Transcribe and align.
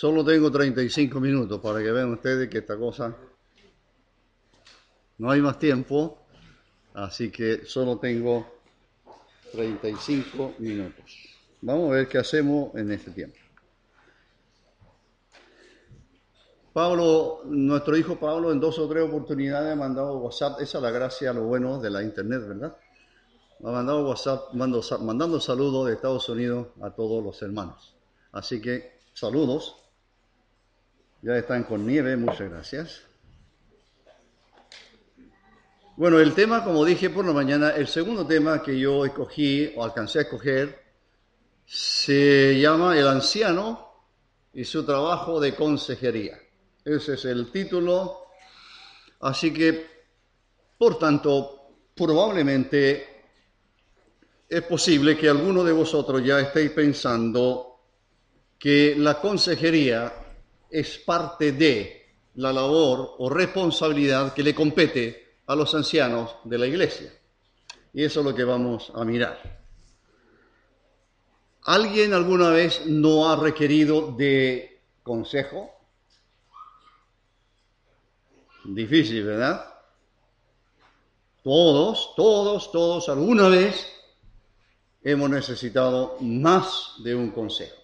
Solo 0.00 0.24
tengo 0.24 0.50
35 0.50 1.20
minutos 1.20 1.60
para 1.60 1.80
que 1.80 1.92
vean 1.92 2.10
ustedes 2.10 2.48
que 2.48 2.56
esta 2.56 2.74
cosa 2.78 3.14
no 5.18 5.30
hay 5.30 5.42
más 5.42 5.58
tiempo, 5.58 6.16
así 6.94 7.30
que 7.30 7.66
solo 7.66 7.98
tengo 7.98 8.50
35 9.52 10.54
minutos. 10.56 11.04
Vamos 11.60 11.90
a 11.90 11.96
ver 11.96 12.08
qué 12.08 12.16
hacemos 12.16 12.74
en 12.76 12.90
este 12.92 13.10
tiempo. 13.10 13.36
Pablo, 16.72 17.42
nuestro 17.44 17.94
hijo 17.94 18.18
Pablo, 18.18 18.52
en 18.52 18.58
dos 18.58 18.78
o 18.78 18.88
tres 18.88 19.04
oportunidades 19.04 19.70
ha 19.70 19.76
mandado 19.76 20.16
WhatsApp. 20.16 20.62
Esa 20.62 20.78
es 20.78 20.82
la 20.82 20.90
gracia, 20.90 21.34
lo 21.34 21.42
bueno 21.42 21.78
de 21.78 21.90
la 21.90 22.02
internet, 22.02 22.40
¿verdad? 22.48 22.74
Ha 23.62 23.70
mandado 23.70 24.08
WhatsApp 24.08 24.54
mandando 24.54 25.40
saludos 25.40 25.88
de 25.88 25.92
Estados 25.92 26.26
Unidos 26.30 26.68
a 26.80 26.88
todos 26.88 27.22
los 27.22 27.42
hermanos. 27.42 27.94
Así 28.32 28.62
que 28.62 28.98
saludos. 29.12 29.76
Ya 31.22 31.36
están 31.36 31.64
con 31.64 31.86
nieve, 31.86 32.16
muchas 32.16 32.50
gracias. 32.50 33.02
Bueno, 35.96 36.18
el 36.18 36.32
tema, 36.32 36.64
como 36.64 36.82
dije 36.82 37.10
por 37.10 37.26
la 37.26 37.34
mañana, 37.34 37.70
el 37.70 37.88
segundo 37.88 38.26
tema 38.26 38.62
que 38.62 38.78
yo 38.78 39.04
escogí 39.04 39.70
o 39.76 39.84
alcancé 39.84 40.20
a 40.20 40.22
escoger 40.22 40.82
se 41.66 42.58
llama 42.58 42.98
El 42.98 43.06
anciano 43.06 44.06
y 44.54 44.64
su 44.64 44.82
trabajo 44.86 45.38
de 45.38 45.54
consejería. 45.54 46.38
Ese 46.82 47.14
es 47.14 47.24
el 47.26 47.52
título. 47.52 48.28
Así 49.20 49.52
que, 49.52 49.86
por 50.78 50.98
tanto, 50.98 51.74
probablemente 51.94 53.24
es 54.48 54.62
posible 54.62 55.18
que 55.18 55.28
alguno 55.28 55.62
de 55.62 55.72
vosotros 55.72 56.24
ya 56.24 56.40
estéis 56.40 56.70
pensando 56.70 57.78
que 58.58 58.94
la 58.96 59.20
consejería 59.20 60.29
es 60.70 60.98
parte 60.98 61.52
de 61.52 62.00
la 62.36 62.52
labor 62.52 63.16
o 63.18 63.28
responsabilidad 63.28 64.32
que 64.32 64.42
le 64.42 64.54
compete 64.54 65.34
a 65.46 65.54
los 65.54 65.74
ancianos 65.74 66.36
de 66.44 66.58
la 66.58 66.66
iglesia. 66.66 67.12
Y 67.92 68.04
eso 68.04 68.20
es 68.20 68.26
lo 68.26 68.34
que 68.34 68.44
vamos 68.44 68.92
a 68.94 69.04
mirar. 69.04 69.60
¿Alguien 71.64 72.14
alguna 72.14 72.50
vez 72.50 72.86
no 72.86 73.28
ha 73.28 73.36
requerido 73.36 74.12
de 74.12 74.80
consejo? 75.02 75.70
Difícil, 78.64 79.24
¿verdad? 79.24 79.74
Todos, 81.42 82.14
todos, 82.14 82.70
todos, 82.70 83.08
alguna 83.08 83.48
vez 83.48 83.92
hemos 85.02 85.30
necesitado 85.30 86.16
más 86.20 86.94
de 87.02 87.14
un 87.14 87.30
consejo. 87.30 87.79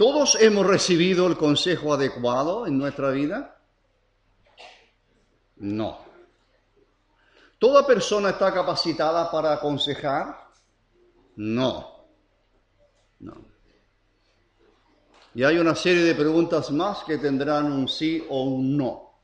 ¿Todos 0.00 0.40
hemos 0.40 0.66
recibido 0.66 1.26
el 1.26 1.36
consejo 1.36 1.92
adecuado 1.92 2.66
en 2.66 2.78
nuestra 2.78 3.10
vida? 3.10 3.60
No. 5.56 5.98
¿Toda 7.58 7.86
persona 7.86 8.30
está 8.30 8.50
capacitada 8.50 9.30
para 9.30 9.52
aconsejar? 9.52 10.38
No. 11.36 12.06
No. 13.18 13.44
Y 15.34 15.44
hay 15.44 15.58
una 15.58 15.74
serie 15.74 16.02
de 16.02 16.14
preguntas 16.14 16.70
más 16.70 17.04
que 17.04 17.18
tendrán 17.18 17.70
un 17.70 17.86
sí 17.86 18.24
o 18.30 18.44
un 18.44 18.78
no. 18.78 19.20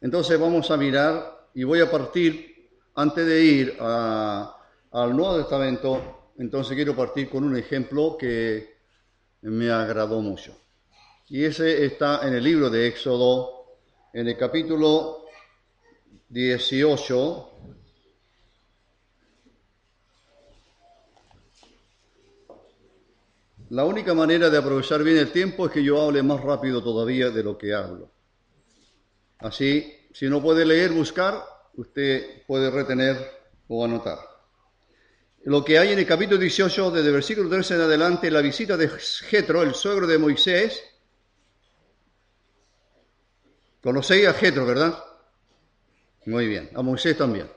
Entonces 0.00 0.40
vamos 0.40 0.70
a 0.70 0.78
mirar 0.78 1.50
y 1.52 1.62
voy 1.62 1.82
a 1.82 1.90
partir, 1.90 2.70
antes 2.94 3.26
de 3.26 3.44
ir 3.44 3.76
al 3.82 5.14
Nuevo 5.14 5.36
Testamento, 5.36 6.30
entonces 6.38 6.74
quiero 6.74 6.96
partir 6.96 7.28
con 7.28 7.44
un 7.44 7.54
ejemplo 7.54 8.16
que 8.18 8.77
me 9.42 9.70
agradó 9.70 10.20
mucho. 10.20 10.56
Y 11.28 11.44
ese 11.44 11.84
está 11.84 12.26
en 12.26 12.34
el 12.34 12.42
libro 12.42 12.70
de 12.70 12.88
Éxodo, 12.88 13.66
en 14.12 14.28
el 14.28 14.36
capítulo 14.36 15.26
18. 16.28 17.50
La 23.70 23.84
única 23.84 24.14
manera 24.14 24.48
de 24.48 24.56
aprovechar 24.56 25.02
bien 25.02 25.18
el 25.18 25.30
tiempo 25.30 25.66
es 25.66 25.72
que 25.72 25.84
yo 25.84 26.00
hable 26.00 26.22
más 26.22 26.40
rápido 26.40 26.82
todavía 26.82 27.30
de 27.30 27.42
lo 27.42 27.58
que 27.58 27.74
hablo. 27.74 28.10
Así, 29.40 29.92
si 30.12 30.26
no 30.28 30.42
puede 30.42 30.64
leer, 30.64 30.92
buscar, 30.92 31.44
usted 31.74 32.46
puede 32.46 32.70
retener 32.70 33.18
o 33.68 33.84
anotar 33.84 34.27
lo 35.44 35.64
que 35.64 35.78
hay 35.78 35.92
en 35.92 35.98
el 35.98 36.06
capítulo 36.06 36.38
18, 36.38 36.90
desde 36.90 37.08
el 37.08 37.14
versículo 37.14 37.48
13 37.48 37.74
en 37.74 37.80
adelante, 37.82 38.30
la 38.30 38.40
visita 38.40 38.76
de 38.76 38.88
Jetro, 38.88 39.62
el 39.62 39.74
suegro 39.74 40.06
de 40.06 40.18
Moisés. 40.18 40.82
Conocéis 43.82 44.26
a 44.26 44.34
Jetro, 44.34 44.66
¿verdad? 44.66 44.98
Muy 46.26 46.46
bien, 46.46 46.70
a 46.74 46.82
Moisés 46.82 47.16
también. 47.16 47.50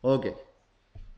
Ok. 0.00 0.26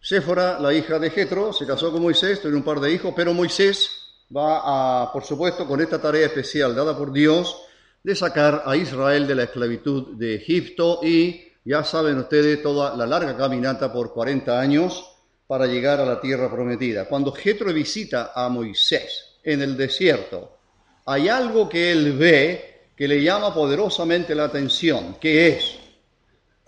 Séfora, 0.01 0.61
la 0.61 0.75
hija 0.75 0.99
de 0.99 1.11
Jetro, 1.11 1.53
se 1.53 1.67
casó 1.67 1.91
con 1.91 2.03
Moisés, 2.03 2.41
tiene 2.41 2.57
un 2.57 2.65
par 2.65 2.81
de 2.81 2.93
hijos, 2.93 3.15
pero 3.17 3.33
Moisés 3.33 3.91
va 4.37 5.05
a, 5.05 5.13
por 5.13 5.25
supuesto, 5.25 5.67
con 5.67 5.81
esta 5.81 6.01
tarea 6.01 6.27
especial 6.27 6.75
dada 6.75 6.97
por 6.99 7.13
Dios 7.13 7.57
de 8.03 8.15
sacar 8.15 8.65
a 8.67 8.77
Israel 8.77 9.27
de 9.27 9.35
la 9.35 9.45
esclavitud 9.45 10.17
de 10.17 10.35
Egipto 10.35 11.01
y 11.03 11.45
ya 11.65 11.83
saben 11.85 12.19
ustedes 12.19 12.63
toda 12.63 12.95
la 12.95 13.07
larga 13.07 13.35
caminata 13.35 13.91
por 13.91 14.13
40 14.13 14.61
años 14.61 15.14
para 15.47 15.67
llegar 15.67 16.01
a 16.01 16.07
la 16.07 16.21
tierra 16.21 16.51
prometida. 16.51 17.07
Cuando 17.07 17.33
Jetro 17.33 17.73
visita 17.73 18.33
a 18.35 18.49
Moisés 18.49 19.39
en 19.43 19.63
el 19.63 19.77
desierto, 19.77 20.59
hay 21.07 21.29
algo 21.29 21.69
que 21.69 21.93
él 21.93 22.17
ve 22.17 22.89
que 22.97 23.09
le 23.09 23.23
llama 23.23 23.53
poderosamente 23.53 24.35
la 24.35 24.45
atención. 24.45 25.17
¿Qué 25.21 25.49
es? 25.49 25.77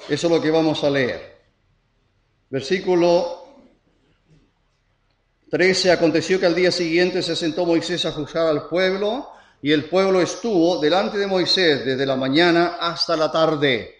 Eso 0.09 0.26
es 0.26 0.32
lo 0.32 0.41
que 0.41 0.50
vamos 0.50 0.82
a 0.84 0.91
leer. 0.91 1.36
Versículo 2.50 3.47
13. 5.50 5.92
Aconteció 5.92 6.38
que 6.38 6.47
al 6.47 6.54
día 6.54 6.70
siguiente 6.70 7.22
se 7.22 7.36
sentó 7.36 7.65
Moisés 7.65 8.04
a 8.04 8.12
juzgar 8.12 8.47
al 8.47 8.69
pueblo 8.69 9.31
y 9.62 9.72
el 9.72 9.86
pueblo 9.86 10.20
estuvo 10.20 10.78
delante 10.81 11.19
de 11.19 11.26
Moisés 11.26 11.84
desde 11.84 12.04
la 12.04 12.16
mañana 12.16 12.76
hasta 12.78 13.16
la 13.16 13.32
tarde. 13.32 13.94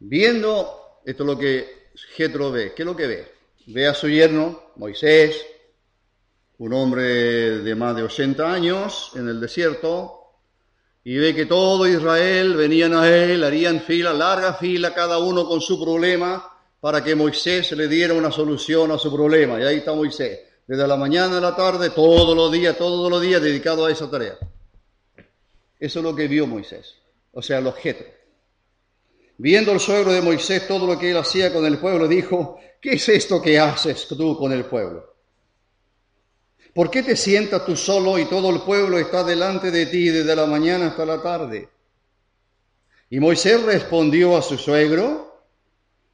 Viendo, 0.00 1.00
esto 1.04 1.22
es 1.22 1.26
lo 1.26 1.38
que 1.38 1.83
Jetro 1.94 2.50
ve? 2.50 2.72
¿Qué 2.74 2.82
es 2.82 2.86
lo 2.86 2.96
que 2.96 3.06
ve? 3.06 3.32
Ve 3.66 3.86
a 3.86 3.94
su 3.94 4.08
yerno, 4.08 4.72
Moisés, 4.76 5.46
un 6.58 6.72
hombre 6.72 7.58
de 7.58 7.74
más 7.74 7.96
de 7.96 8.02
80 8.02 8.52
años 8.52 9.12
en 9.14 9.28
el 9.28 9.40
desierto, 9.40 10.20
y 11.02 11.16
ve 11.18 11.34
que 11.34 11.46
todo 11.46 11.86
Israel 11.86 12.54
venían 12.54 12.94
a 12.94 13.08
él, 13.08 13.44
harían 13.44 13.80
fila, 13.80 14.12
larga 14.12 14.54
fila, 14.54 14.94
cada 14.94 15.18
uno 15.18 15.46
con 15.46 15.60
su 15.60 15.82
problema, 15.82 16.50
para 16.80 17.02
que 17.02 17.14
Moisés 17.14 17.72
le 17.72 17.88
diera 17.88 18.14
una 18.14 18.30
solución 18.30 18.90
a 18.90 18.98
su 18.98 19.14
problema. 19.14 19.60
Y 19.60 19.64
ahí 19.64 19.76
está 19.76 19.92
Moisés, 19.92 20.40
desde 20.66 20.86
la 20.86 20.96
mañana 20.96 21.38
a 21.38 21.40
la 21.40 21.54
tarde, 21.54 21.90
todos 21.90 22.34
los 22.36 22.50
días, 22.50 22.76
todos 22.76 23.10
los 23.10 23.20
días 23.20 23.42
dedicado 23.42 23.86
a 23.86 23.92
esa 23.92 24.10
tarea. 24.10 24.36
Eso 25.78 25.98
es 25.98 26.04
lo 26.04 26.14
que 26.14 26.28
vio 26.28 26.46
Moisés, 26.46 26.94
o 27.32 27.42
sea, 27.42 27.60
los 27.60 27.74
Jetro. 27.76 28.23
Viendo 29.36 29.72
el 29.72 29.80
suegro 29.80 30.12
de 30.12 30.20
Moisés 30.20 30.68
todo 30.68 30.86
lo 30.86 30.98
que 30.98 31.10
él 31.10 31.16
hacía 31.16 31.52
con 31.52 31.66
el 31.66 31.78
pueblo, 31.78 32.06
dijo, 32.06 32.58
¿qué 32.80 32.92
es 32.92 33.08
esto 33.08 33.42
que 33.42 33.58
haces 33.58 34.06
tú 34.08 34.36
con 34.38 34.52
el 34.52 34.64
pueblo? 34.64 35.14
¿Por 36.72 36.90
qué 36.90 37.02
te 37.02 37.16
sientas 37.16 37.64
tú 37.64 37.76
solo 37.76 38.18
y 38.18 38.26
todo 38.26 38.50
el 38.50 38.62
pueblo 38.62 38.98
está 38.98 39.22
delante 39.24 39.70
de 39.70 39.86
ti 39.86 40.08
desde 40.08 40.34
la 40.34 40.46
mañana 40.46 40.88
hasta 40.88 41.06
la 41.06 41.22
tarde? 41.22 41.68
Y 43.10 43.20
Moisés 43.20 43.62
respondió 43.62 44.36
a 44.36 44.42
su 44.42 44.58
suegro, 44.58 45.42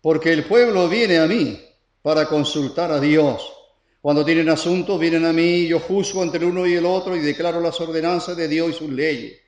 porque 0.03 0.33
el 0.33 0.45
pueblo 0.45 0.89
viene 0.89 1.19
a 1.19 1.27
mí 1.27 1.61
para 2.03 2.27
consultar 2.27 2.91
a 2.91 3.01
Dios. 3.01 3.53
Cuando 4.01 4.25
tienen 4.25 4.49
asuntos, 4.49 4.99
vienen 4.99 5.27
a 5.27 5.33
mí, 5.33 5.67
yo 5.67 5.79
juzgo 5.79 6.23
entre 6.23 6.41
el 6.41 6.47
uno 6.47 6.67
y 6.67 6.75
el 6.75 6.87
otro 6.87 7.15
y 7.17 7.21
declaro 7.21 7.61
las 7.61 7.79
ordenanzas 7.81 8.37
de 8.37 8.49
Dios 8.49 8.71
y 8.71 8.73
sus 8.73 8.91
leyes. 8.91 9.39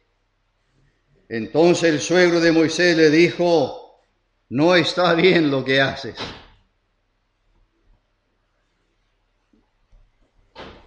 Entonces 1.32 1.84
el 1.84 1.98
suegro 1.98 2.40
de 2.40 2.52
Moisés 2.52 2.94
le 2.94 3.08
dijo, 3.08 4.02
no 4.50 4.74
está 4.74 5.14
bien 5.14 5.50
lo 5.50 5.64
que 5.64 5.80
haces. 5.80 6.14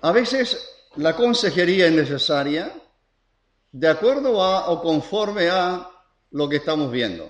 A 0.01 0.11
veces 0.11 0.69
la 0.97 1.15
consejería 1.15 1.87
es 1.87 1.93
necesaria 1.93 2.71
de 3.71 3.87
acuerdo 3.87 4.43
a 4.43 4.69
o 4.69 4.83
conforme 4.83 5.49
a 5.49 5.89
lo 6.29 6.47
que 6.47 6.57
estamos 6.57 6.91
viendo. 6.91 7.27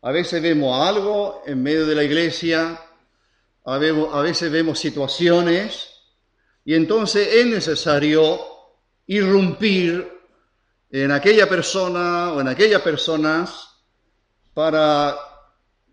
A 0.00 0.12
veces 0.12 0.40
vemos 0.40 0.74
algo 0.80 1.42
en 1.44 1.62
medio 1.62 1.86
de 1.86 1.94
la 1.94 2.04
iglesia, 2.04 2.80
a 3.66 3.76
veces 3.76 4.50
vemos 4.50 4.78
situaciones 4.78 5.90
y 6.64 6.72
entonces 6.72 7.28
es 7.34 7.44
necesario 7.44 8.40
irrumpir 9.06 10.21
en 10.92 11.10
aquella 11.10 11.48
persona 11.48 12.34
o 12.34 12.40
en 12.42 12.48
aquellas 12.48 12.82
personas 12.82 13.70
para 14.52 15.16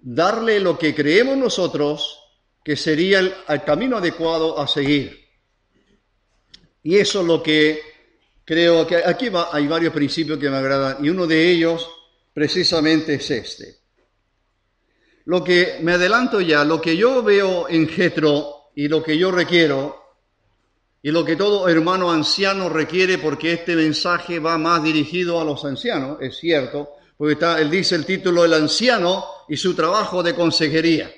darle 0.02 0.60
lo 0.60 0.78
que 0.78 0.94
creemos 0.94 1.38
nosotros 1.38 2.20
que 2.64 2.76
sería 2.76 3.20
el, 3.20 3.64
camino 3.66 3.98
adecuado 3.98 4.60
a 4.60 4.68
seguir. 4.68 5.18
Y 6.84 6.98
eso 6.98 7.22
es 7.22 7.28
lo 7.28 7.42
que 7.42 7.82
creo 8.44 8.86
que 8.86 8.98
aquí 8.98 9.32
hay 9.54 9.68
varios 9.68 9.94
principios 9.94 10.38
que 10.38 10.50
me 10.50 10.58
agradan 10.58 11.04
y 11.04 11.10
uno 11.10 11.26
de 11.26 11.50
ellos 11.50 11.90
precisamente 12.34 13.16
es 13.16 13.32
este. 13.32 13.78
Lo 15.26 15.42
que 15.44 15.80
me 15.82 15.94
adelanto 15.94 16.42
ya, 16.42 16.66
lo 16.66 16.82
que 16.82 16.98
yo 16.98 17.24
veo 17.24 17.70
en 17.70 17.88
Getro 17.88 18.72
y 18.76 18.90
lo 18.90 19.02
que 19.02 19.18
yo 19.18 19.32
requiero 19.32 20.09
y 21.02 21.12
lo 21.12 21.24
que 21.24 21.36
todo 21.36 21.70
hermano 21.70 22.12
anciano 22.12 22.70
requiere 22.70 23.18
porque 23.18 23.54
este 23.54 23.76
mensaje 23.76 24.40
va 24.40 24.58
más 24.58 24.84
dirigido 24.84 25.40
a 25.40 25.46
los 25.46 25.64
ancianos, 25.64 26.18
es 26.22 26.38
cierto, 26.38 26.90
porque 27.16 27.34
está, 27.34 27.60
él 27.60 27.70
dice 27.70 27.96
el 27.96 28.06
título 28.06 28.44
El 28.44 28.54
anciano 28.54 29.26
y 29.48 29.56
su 29.56 29.74
trabajo 29.76 30.22
de 30.22 30.36
consejería. 30.36 31.12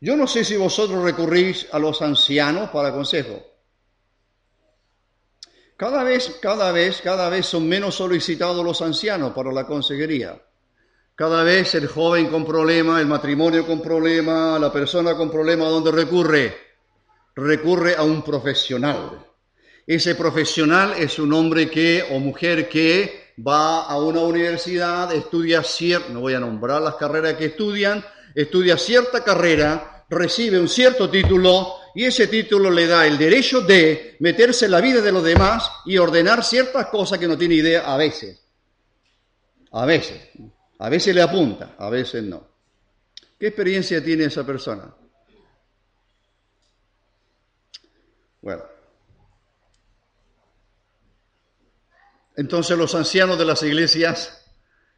Yo 0.00 0.16
no 0.16 0.28
sé 0.28 0.44
si 0.44 0.56
vosotros 0.56 1.02
recurrís 1.02 1.66
a 1.72 1.78
los 1.78 2.00
ancianos 2.02 2.70
para 2.70 2.92
consejo. 2.92 3.44
Cada 5.76 6.04
vez, 6.04 6.38
cada 6.40 6.72
vez, 6.72 7.00
cada 7.02 7.28
vez 7.28 7.46
son 7.46 7.68
menos 7.68 7.96
solicitados 7.96 8.64
los 8.64 8.80
ancianos 8.82 9.32
para 9.32 9.52
la 9.52 9.66
consejería. 9.66 10.40
Cada 11.16 11.42
vez 11.42 11.74
el 11.74 11.88
joven 11.88 12.28
con 12.28 12.44
problema, 12.44 13.00
el 13.00 13.06
matrimonio 13.06 13.66
con 13.66 13.82
problema, 13.82 14.56
la 14.58 14.72
persona 14.72 15.16
con 15.16 15.30
problema, 15.30 15.64
¿dónde 15.68 15.90
recurre? 15.90 16.67
Recurre 17.40 17.94
a 17.94 18.02
un 18.02 18.22
profesional. 18.22 19.24
Ese 19.86 20.16
profesional 20.16 20.94
es 20.98 21.20
un 21.20 21.32
hombre 21.32 21.70
que 21.70 22.04
o 22.10 22.18
mujer 22.18 22.68
que 22.68 23.34
va 23.46 23.84
a 23.84 23.96
una 23.96 24.22
universidad, 24.22 25.14
estudia 25.14 25.62
cierto, 25.62 26.12
no 26.12 26.18
voy 26.18 26.34
a 26.34 26.40
nombrar 26.40 26.82
las 26.82 26.96
carreras 26.96 27.34
que 27.34 27.44
estudian, 27.44 28.04
estudia 28.34 28.76
cierta 28.76 29.22
carrera, 29.22 30.04
recibe 30.10 30.58
un 30.58 30.68
cierto 30.68 31.08
título 31.08 31.74
y 31.94 32.06
ese 32.06 32.26
título 32.26 32.72
le 32.72 32.88
da 32.88 33.06
el 33.06 33.16
derecho 33.16 33.60
de 33.60 34.16
meterse 34.18 34.64
en 34.64 34.72
la 34.72 34.80
vida 34.80 35.00
de 35.00 35.12
los 35.12 35.22
demás 35.22 35.70
y 35.86 35.96
ordenar 35.96 36.42
ciertas 36.42 36.86
cosas 36.86 37.20
que 37.20 37.28
no 37.28 37.38
tiene 37.38 37.54
idea 37.54 37.82
a 37.82 37.96
veces. 37.96 38.42
A 39.70 39.86
veces. 39.86 40.20
A 40.80 40.88
veces 40.88 41.14
le 41.14 41.22
apunta, 41.22 41.76
a 41.78 41.88
veces 41.88 42.24
no. 42.24 42.48
¿Qué 43.38 43.46
experiencia 43.46 44.02
tiene 44.02 44.24
esa 44.24 44.44
persona? 44.44 44.92
Bueno. 48.48 48.64
Entonces 52.34 52.78
los 52.78 52.94
ancianos 52.94 53.38
de 53.38 53.44
las 53.44 53.62
iglesias 53.62 54.42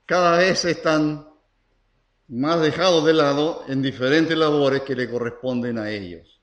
cada 0.07 0.39
vez 0.39 0.65
están 0.67 1.29
más 2.29 2.61
dejados 2.61 3.05
de 3.05 3.13
lado 3.13 3.65
en 3.67 3.83
diferentes 3.83 4.39
labores 4.39 4.83
que 4.83 4.95
le 4.95 5.11
corresponden 5.11 5.79
a 5.79 5.91
ellos. 5.91 6.41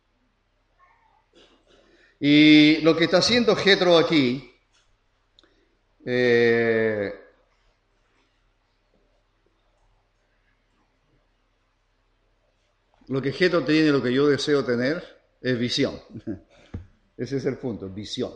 Y 2.20 2.82
lo 2.82 2.98
que 2.98 3.06
está 3.06 3.20
haciendo 3.20 3.56
Getro 3.56 3.98
aquí, 3.98 4.54
eh, 6.06 7.14
lo 13.08 13.22
que 13.22 13.32
Getro 13.32 13.64
tiene, 13.64 13.92
lo 13.92 14.04
que 14.04 14.12
yo 14.12 14.28
deseo 14.28 14.66
tener, 14.66 15.22
es 15.40 15.58
visión. 15.58 16.02
Ese 17.18 17.38
es 17.38 17.46
el 17.46 17.58
punto, 17.58 17.90
visión. 17.90 18.32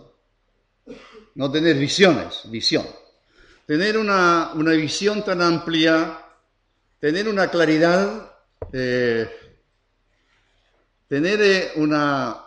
No 1.35 1.51
tener 1.51 1.77
visiones, 1.77 2.41
visión. 2.45 2.85
Tener 3.65 3.97
una, 3.97 4.51
una 4.55 4.71
visión 4.71 5.23
tan 5.23 5.41
amplia 5.41 6.21
tener 7.01 7.27
una 7.27 7.49
claridad, 7.49 8.31
eh, 8.71 9.27
tener 11.07 11.41
eh, 11.41 11.71
una, 11.77 12.45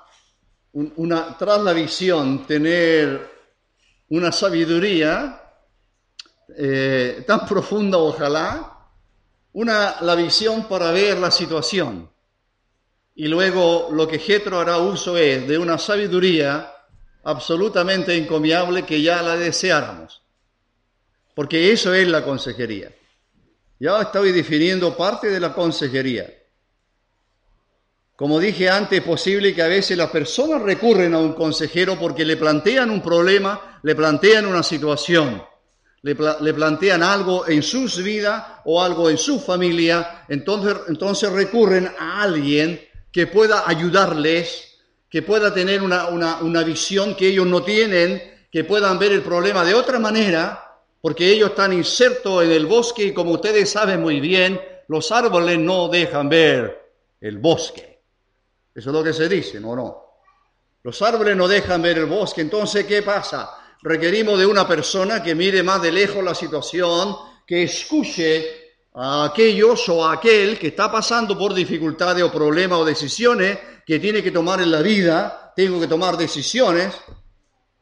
una, 0.72 1.36
tras 1.36 1.60
la 1.60 1.72
visión, 1.72 2.46
tener 2.46 3.32
una 4.10 4.30
sabiduría 4.30 5.42
eh, 6.56 7.24
tan 7.26 7.44
profunda, 7.48 7.98
ojalá, 7.98 8.78
una, 9.54 10.00
la 10.02 10.14
visión 10.14 10.68
para 10.68 10.92
ver 10.92 11.18
la 11.18 11.32
situación. 11.32 12.08
Y 13.14 13.28
luego 13.28 13.90
lo 13.92 14.08
que 14.08 14.18
Getro 14.18 14.58
hará 14.58 14.78
uso 14.78 15.16
es 15.16 15.46
de 15.46 15.56
una 15.56 15.78
sabiduría 15.78 16.72
absolutamente 17.22 18.16
encomiable 18.16 18.84
que 18.84 19.00
ya 19.00 19.22
la 19.22 19.36
deseáramos. 19.36 20.22
Porque 21.34 21.72
eso 21.72 21.94
es 21.94 22.08
la 22.08 22.24
consejería. 22.24 22.92
Ya 23.78 24.00
estoy 24.00 24.32
definiendo 24.32 24.96
parte 24.96 25.30
de 25.30 25.40
la 25.40 25.52
consejería. 25.52 26.32
Como 28.16 28.38
dije 28.38 28.68
antes, 28.70 29.00
es 29.00 29.04
posible 29.04 29.54
que 29.54 29.62
a 29.62 29.68
veces 29.68 29.98
las 29.98 30.10
personas 30.10 30.62
recurren 30.62 31.14
a 31.14 31.18
un 31.18 31.32
consejero 31.32 31.98
porque 31.98 32.24
le 32.24 32.36
plantean 32.36 32.90
un 32.90 33.02
problema, 33.02 33.80
le 33.82 33.96
plantean 33.96 34.46
una 34.46 34.62
situación, 34.62 35.42
le, 36.02 36.14
plantean 36.14 37.02
algo 37.02 37.48
en 37.48 37.62
sus 37.62 38.00
vidas 38.02 38.44
o 38.66 38.80
algo 38.80 39.10
en 39.10 39.18
su 39.18 39.40
familia, 39.40 40.24
entonces, 40.28 40.76
entonces 40.86 41.32
recurren 41.32 41.90
a 41.98 42.22
alguien 42.22 42.80
que 43.14 43.28
pueda 43.28 43.62
ayudarles, 43.64 44.76
que 45.08 45.22
pueda 45.22 45.54
tener 45.54 45.80
una, 45.82 46.08
una 46.08 46.64
visión 46.64 47.14
que 47.14 47.28
ellos 47.28 47.46
no 47.46 47.62
tienen, 47.62 48.20
que 48.50 48.64
puedan 48.64 48.98
ver 48.98 49.12
el 49.12 49.22
problema 49.22 49.64
de 49.64 49.72
otra 49.72 50.00
manera 50.00 50.82
porque 51.00 51.30
ellos 51.30 51.50
están 51.50 51.72
insertos 51.72 52.42
en 52.42 52.50
el 52.50 52.66
bosque 52.66 53.04
y 53.04 53.14
como 53.14 53.30
ustedes 53.30 53.70
saben 53.70 54.00
muy 54.00 54.18
bien, 54.18 54.60
los 54.88 55.12
árboles 55.12 55.60
no 55.60 55.86
dejan 55.86 56.28
ver 56.28 56.92
el 57.20 57.38
bosque. 57.38 58.00
Eso 58.74 58.90
es 58.90 58.94
lo 58.96 59.04
que 59.04 59.12
se 59.12 59.28
dice, 59.28 59.60
¿no? 59.60 59.76
no. 59.76 60.02
Los 60.82 61.00
árboles 61.00 61.36
no 61.36 61.46
dejan 61.46 61.82
ver 61.82 61.98
el 61.98 62.06
bosque. 62.06 62.40
Entonces, 62.40 62.84
¿qué 62.84 63.02
pasa? 63.02 63.76
Requerimos 63.82 64.40
de 64.40 64.46
una 64.46 64.66
persona 64.66 65.22
que 65.22 65.36
mire 65.36 65.62
más 65.62 65.80
de 65.80 65.92
lejos 65.92 66.24
la 66.24 66.34
situación, 66.34 67.14
que 67.46 67.62
escuche 67.62 68.63
a 68.94 69.24
aquellos 69.24 69.88
o 69.88 70.04
a 70.04 70.14
aquel 70.14 70.58
que 70.58 70.68
está 70.68 70.90
pasando 70.90 71.36
por 71.36 71.52
dificultades 71.52 72.22
o 72.22 72.30
problemas 72.30 72.78
o 72.78 72.84
decisiones 72.84 73.58
que 73.84 73.98
tiene 73.98 74.22
que 74.22 74.30
tomar 74.30 74.60
en 74.60 74.70
la 74.70 74.82
vida. 74.82 75.52
Tengo 75.56 75.80
que 75.80 75.88
tomar 75.88 76.16
decisiones 76.16 76.94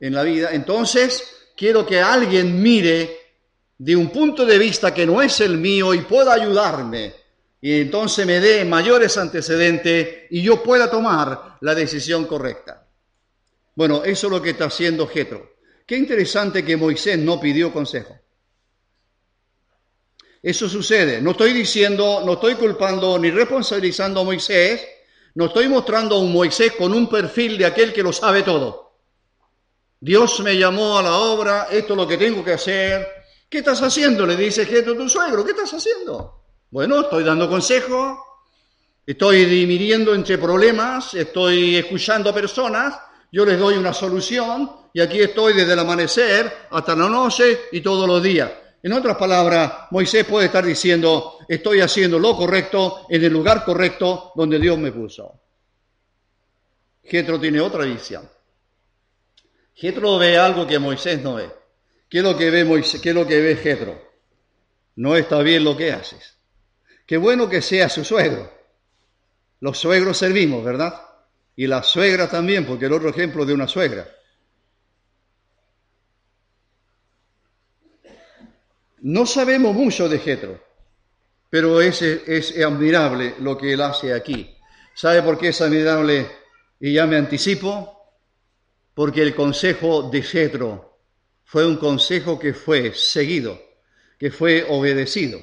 en 0.01 0.15
la 0.15 0.23
vida. 0.23 0.51
Entonces, 0.53 1.51
quiero 1.57 1.87
que 1.87 2.01
alguien 2.01 2.63
mire 2.63 3.19
de 3.77 3.95
un 3.95 4.11
punto 4.11 4.47
de 4.47 4.59
vista 4.59 4.95
que 4.95 5.07
no 5.07 5.21
es 5.21 5.41
el 5.41 5.59
mío 5.59 5.93
y 5.93 6.01
pueda 6.01 6.33
ayudarme. 6.33 7.15
Y 7.61 7.81
entonces 7.81 8.27
me 8.27 8.41
dé 8.41 8.65
mayores 8.65 9.17
antecedentes 9.19 10.27
y 10.31 10.43
yo 10.43 10.63
pueda 10.63 10.91
tomar 10.91 11.59
la 11.61 11.75
decisión 11.75 12.27
correcta. 12.27 12.89
Bueno, 13.75 14.03
eso 14.05 14.27
es 14.27 14.33
lo 14.33 14.43
que 14.43 14.51
está 14.51 14.65
haciendo 14.65 15.07
Jetro. 15.07 15.57
Qué 15.87 15.97
interesante 15.97 16.65
que 16.65 16.77
Moisés 16.77 17.19
no 17.19 17.39
pidió 17.41 17.73
consejo. 17.73 18.19
Eso 20.43 20.69
sucede. 20.69 21.23
No 21.23 21.31
estoy 21.31 21.53
diciendo, 21.53 22.23
no 22.25 22.33
estoy 22.33 22.57
culpando 22.57 23.17
ni 23.19 23.31
responsabilizando 23.31 24.21
a 24.21 24.25
Moisés, 24.25 24.85
no 25.35 25.47
estoy 25.47 25.69
mostrando 25.69 26.17
a 26.17 26.19
un 26.19 26.33
Moisés 26.33 26.73
con 26.73 26.93
un 26.93 27.09
perfil 27.09 27.57
de 27.57 27.67
aquel 27.67 27.93
que 27.93 28.03
lo 28.03 28.13
sabe 28.13 28.43
todo. 28.43 28.97
Dios 30.01 30.41
me 30.41 30.59
llamó 30.59 30.99
a 30.99 31.03
la 31.03 31.17
obra, 31.17 31.69
esto 31.71 31.93
es 31.93 31.97
lo 31.97 32.09
que 32.09 32.19
tengo 32.19 32.45
que 32.45 32.55
hacer. 32.55 33.07
¿Qué 33.49 33.59
estás 33.59 33.81
haciendo? 33.83 34.27
Le 34.27 34.35
dice 34.35 34.67
que 34.67 34.83
tu 34.83 35.09
suegro, 35.09 35.45
¿qué 35.45 35.53
estás 35.53 35.73
haciendo? 35.75 36.43
Bueno, 36.71 37.03
estoy 37.03 37.23
dando 37.23 37.49
consejo, 37.49 38.19
estoy 39.07 39.45
dimiriendo 39.45 40.13
entre 40.13 40.39
problemas, 40.39 41.15
estoy 41.15 41.77
escuchando 41.77 42.31
a 42.31 42.35
personas, 42.35 42.99
yo 43.31 43.45
les 43.45 43.59
doy 43.59 43.77
una 43.77 43.95
solución 43.95 44.73
y 44.93 45.01
aquí 45.01 45.21
estoy 45.21 45.53
desde 45.53 45.75
el 45.75 45.79
amanecer 45.79 46.67
hasta 46.71 46.97
la 46.97 47.09
noche 47.09 47.61
y 47.71 47.81
todos 47.81 48.09
los 48.09 48.23
días. 48.23 48.51
En 48.83 48.93
otras 48.93 49.17
palabras, 49.17 49.73
Moisés 49.93 50.25
puede 50.25 50.47
estar 50.47 50.65
diciendo, 50.65 51.39
estoy 51.49 51.81
haciendo 51.81 52.19
lo 52.19 52.37
correcto 52.37 53.07
en 53.09 53.23
el 53.23 53.33
lugar 53.33 53.65
correcto 53.65 54.33
donde 54.35 54.59
Dios 54.59 54.77
me 54.77 54.91
puso. 54.91 55.41
Jetro 57.05 57.39
tiene 57.39 57.61
otra 57.61 57.85
visión. 57.85 58.29
Jetro 59.75 60.19
ve 60.19 60.37
algo 60.37 60.67
que 60.67 60.79
Moisés 60.79 61.23
no 61.23 61.35
ve. 61.35 61.49
¿Qué 62.09 62.19
es 62.19 62.25
lo 62.25 62.37
que 62.37 62.51
ve 62.51 62.65
Moisés? 62.65 63.01
¿Qué 63.01 63.11
es 63.11 63.15
lo 63.15 63.27
que 63.27 63.41
ve 63.41 63.57
Jetro? 63.57 64.01
No 64.97 65.17
está 65.17 65.41
bien 65.43 65.65
lo 65.65 65.77
que 65.77 65.93
haces. 65.93 66.37
Qué 67.07 67.17
bueno 67.17 67.49
que 67.49 67.63
sea 67.63 67.89
su 67.89 68.05
suegro. 68.05 68.53
Los 69.61 69.79
suegros 69.79 70.19
servimos, 70.19 70.65
¿verdad? 70.65 71.01
Y 71.55 71.67
la 71.67 71.83
suegra 71.83 72.29
también, 72.29 72.67
porque 72.67 72.87
el 72.87 72.93
otro 72.93 73.11
ejemplo 73.11 73.45
de 73.45 73.55
una 73.55 73.69
suegra. 73.69 74.09
No 79.03 79.27
sabemos 79.27 79.75
mucho 79.75 80.09
de 80.09 80.21
Jetro, 80.21 80.61
pero 81.51 81.81
es, 81.81 82.03
es 82.03 82.57
admirable 82.65 83.35
lo 83.41 83.59
que 83.59 83.73
él 83.73 83.81
hace 83.81 84.15
aquí. 84.15 84.55
¿Sabe 84.95 85.23
por 85.23 85.39
qué 85.39 85.49
es 85.49 85.61
admirable? 85.61 86.31
Y 86.79 86.93
ya 86.93 87.05
me 87.07 87.17
anticipo, 87.17 88.15
porque 88.95 89.23
el 89.23 89.35
consejo 89.35 90.05
de 90.05 90.23
Jetro 90.23 90.99
fue 91.43 91.67
un 91.67 91.79
consejo 91.79 92.39
que 92.39 92.55
fue 92.55 92.95
seguido, 92.95 93.61
que 94.21 94.31
fue 94.31 94.67
obedecido. 94.69 95.41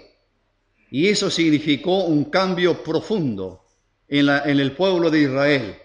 Y 0.89 1.09
eso 1.09 1.29
significó 1.29 2.05
un 2.05 2.25
cambio 2.31 2.81
profundo 2.81 3.65
en, 4.07 4.29
en 4.29 4.59
el 4.59 4.71
pueblo 4.71 5.11
de 5.11 5.19
Israel. 5.19 5.75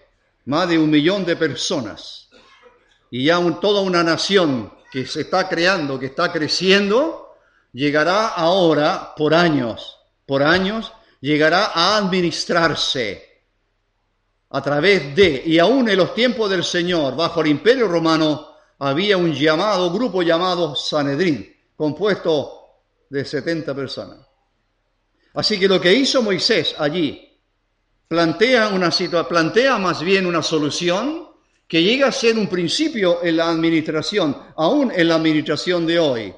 Más 0.45 0.69
de 0.69 0.77
un 0.77 0.89
millón 0.89 1.25
de 1.25 1.35
personas. 1.35 2.29
Y 3.11 3.25
ya 3.25 3.37
toda 3.59 3.81
una 3.81 4.01
nación 4.01 4.71
que 4.93 5.05
se 5.05 5.21
está 5.21 5.49
creando, 5.49 5.99
que 5.99 6.05
está 6.05 6.31
creciendo, 6.31 7.24
llegará 7.75 8.29
ahora 8.29 9.13
por 9.15 9.33
años, 9.33 9.99
por 10.25 10.41
años, 10.41 10.93
llegará 11.19 11.71
a 11.73 11.97
administrarse 11.97 13.21
a 14.49 14.61
través 14.61 15.13
de, 15.13 15.43
y 15.45 15.59
aún 15.59 15.89
en 15.89 15.97
los 15.97 16.15
tiempos 16.15 16.49
del 16.49 16.63
Señor, 16.63 17.17
bajo 17.17 17.41
el 17.41 17.47
imperio 17.47 17.89
romano, 17.89 18.47
había 18.79 19.17
un 19.17 19.33
llamado, 19.33 19.91
grupo 19.91 20.21
llamado 20.21 20.73
Sanedrín, 20.75 21.53
compuesto 21.75 22.61
de 23.09 23.25
70 23.25 23.75
personas. 23.75 24.19
Así 25.33 25.59
que 25.59 25.67
lo 25.67 25.81
que 25.81 25.93
hizo 25.93 26.21
Moisés 26.21 26.75
allí 26.77 27.29
plantea 28.07 28.69
una 28.69 28.89
situación, 28.89 29.27
plantea 29.27 29.77
más 29.77 30.01
bien 30.01 30.25
una 30.25 30.41
solución 30.41 31.27
que 31.67 31.83
llega 31.83 32.07
a 32.07 32.11
ser 32.13 32.37
un 32.37 32.47
principio 32.47 33.21
en 33.21 33.35
la 33.35 33.49
administración, 33.49 34.37
aún 34.55 34.93
en 34.95 35.09
la 35.09 35.15
administración 35.15 35.85
de 35.85 35.99
hoy. 35.99 36.33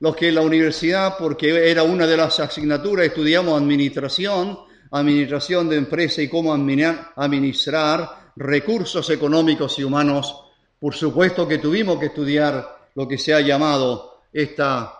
Los 0.00 0.14
que 0.14 0.28
en 0.28 0.34
la 0.34 0.42
universidad, 0.42 1.16
porque 1.18 1.70
era 1.70 1.82
una 1.82 2.06
de 2.06 2.16
las 2.16 2.38
asignaturas, 2.38 3.06
estudiamos 3.06 3.60
administración, 3.60 4.58
administración 4.90 5.68
de 5.68 5.76
empresa 5.76 6.20
y 6.22 6.28
cómo 6.28 6.52
administrar 6.52 8.32
recursos 8.36 9.08
económicos 9.10 9.78
y 9.78 9.84
humanos. 9.84 10.42
Por 10.78 10.94
supuesto 10.94 11.48
que 11.48 11.58
tuvimos 11.58 11.98
que 11.98 12.06
estudiar 12.06 12.88
lo 12.94 13.08
que 13.08 13.18
se 13.18 13.32
ha 13.32 13.40
llamado 13.40 14.22
esta, 14.32 14.92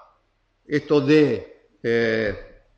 esto 0.67 1.01
de 1.01 1.69
eh, 1.83 2.35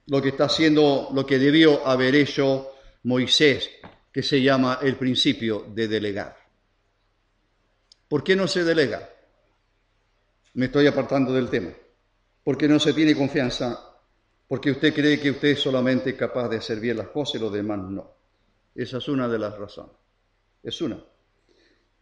lo 0.07 0.21
que 0.21 0.31
está 0.31 0.45
haciendo, 0.45 1.11
lo 1.13 1.25
que 1.25 1.39
debió 1.39 1.87
haber 1.87 2.17
hecho 2.17 2.73
Moisés, 3.05 3.71
que 4.13 4.23
se 4.23 4.43
llama 4.43 4.81
el 4.83 4.97
principio 4.97 5.67
de 5.69 5.87
delegar. 5.87 6.37
¿Por 8.09 8.25
qué 8.25 8.35
no 8.35 8.49
se 8.49 8.65
delega? 8.65 9.09
Me 10.55 10.67
estoy 10.67 10.87
apartando 10.87 11.33
del 11.33 11.49
tema. 11.49 11.71
Porque 12.49 12.67
no 12.67 12.81
se 12.81 12.95
tiene 12.95 13.15
confianza, 13.15 13.79
porque 14.49 14.71
usted 14.71 14.95
cree 14.95 15.21
que 15.21 15.33
usted 15.33 15.49
es 15.49 15.61
solamente 15.61 16.17
capaz 16.17 16.49
de 16.49 16.57
hacer 16.57 16.81
bien 16.81 16.97
las 16.97 17.09
cosas 17.09 17.35
y 17.35 17.39
los 17.41 17.53
demás 17.53 17.79
no. 17.79 18.11
Esa 18.75 18.97
es 18.97 19.09
una 19.09 19.29
de 19.29 19.39
las 19.39 19.59
razones. 19.59 19.93
Es 20.63 20.81
una. 20.81 20.99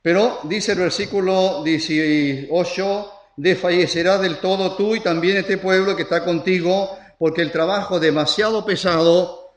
Pero 0.01 0.39
dice 0.45 0.71
el 0.71 0.79
versículo 0.79 1.65
18, 1.65 3.13
desfallecerá 3.39 4.19
del 4.19 4.39
todo 4.39 4.77
tú 4.77 4.95
y 4.95 5.01
también 5.01 5.39
este 5.39 5.59
pueblo 5.59 5.97
que 5.97 6.03
está 6.03 6.25
contigo, 6.25 6.97
porque 7.19 7.43
el 7.43 7.51
trabajo 7.51 7.99
demasiado 7.99 8.65
pesado 8.65 9.51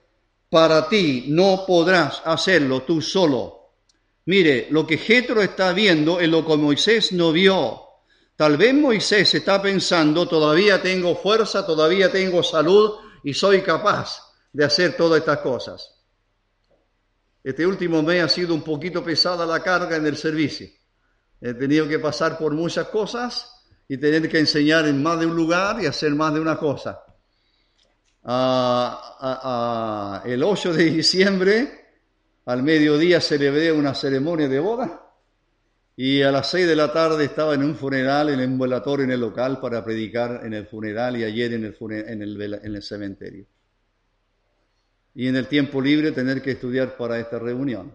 para 0.50 0.90
ti 0.90 1.26
no 1.28 1.66
podrás 1.68 2.24
hacerlo 2.26 2.82
tú 2.82 3.00
solo. 3.00 3.74
Mire, 4.26 4.66
lo 4.72 4.88
que 4.88 4.98
Jetro 4.98 5.44
está 5.44 5.72
viendo 5.72 6.20
es 6.20 6.30
lo 6.30 6.44
que 6.44 6.58
Moisés 6.58 7.12
no 7.12 7.32
vio. 7.32 7.89
Tal 8.40 8.56
vez 8.56 8.74
Moisés 8.74 9.36
está 9.36 9.62
pensando, 9.62 10.26
todavía 10.26 10.82
tengo 10.82 11.14
fuerza, 11.14 11.66
todavía 11.66 12.10
tengo 12.10 12.42
salud 12.42 12.94
y 13.22 13.34
soy 13.34 13.62
capaz 13.62 14.32
de 14.54 14.64
hacer 14.64 14.96
todas 14.96 15.20
estas 15.20 15.40
cosas. 15.40 15.94
Este 17.44 17.68
último 17.68 18.02
mes 18.02 18.24
ha 18.24 18.30
sido 18.30 18.56
un 18.56 18.62
poquito 18.62 19.04
pesada 19.04 19.46
la 19.46 19.62
carga 19.62 19.98
en 19.98 20.06
el 20.06 20.16
servicio. 20.16 20.70
He 21.42 21.54
tenido 21.54 21.86
que 21.86 22.00
pasar 22.00 22.38
por 22.38 22.54
muchas 22.54 22.88
cosas 22.88 23.66
y 23.90 23.98
tener 23.98 24.30
que 24.30 24.40
enseñar 24.40 24.88
en 24.88 25.04
más 25.04 25.20
de 25.20 25.26
un 25.26 25.36
lugar 25.36 25.84
y 25.84 25.86
hacer 25.86 26.16
más 26.16 26.34
de 26.34 26.40
una 26.40 26.58
cosa. 26.58 27.04
el 30.24 30.44
8 30.46 30.74
de 30.76 30.84
diciembre, 30.86 31.88
al 32.46 32.64
mediodía, 32.64 33.20
celebré 33.20 33.70
una 33.74 33.94
ceremonia 33.94 34.48
de 34.48 34.60
boda 34.62 35.09
y 36.02 36.22
a 36.22 36.32
las 36.32 36.50
seis 36.50 36.66
de 36.66 36.78
la 36.78 36.94
tarde 36.94 37.26
estaba 37.26 37.56
en 37.56 37.62
un 37.62 37.76
funeral, 37.76 38.30
en 38.30 38.40
el 38.40 38.46
ambulatorio, 38.46 39.04
en 39.04 39.12
el 39.12 39.20
local, 39.20 39.60
para 39.60 39.84
predicar 39.84 40.46
en 40.46 40.54
el 40.54 40.66
funeral 40.66 41.18
y 41.18 41.26
ayer 41.26 41.52
en 41.52 41.66
el, 41.66 41.76
en 41.92 42.22
el, 42.22 42.54
en 42.54 42.74
el 42.74 42.82
cementerio. 42.82 43.46
Y 45.14 45.28
en 45.28 45.36
el 45.36 45.48
tiempo 45.48 45.82
libre 45.82 46.14
tener 46.14 46.42
que 46.42 46.52
estudiar 46.52 46.96
para 46.96 47.20
esta 47.20 47.38
reunión. 47.38 47.94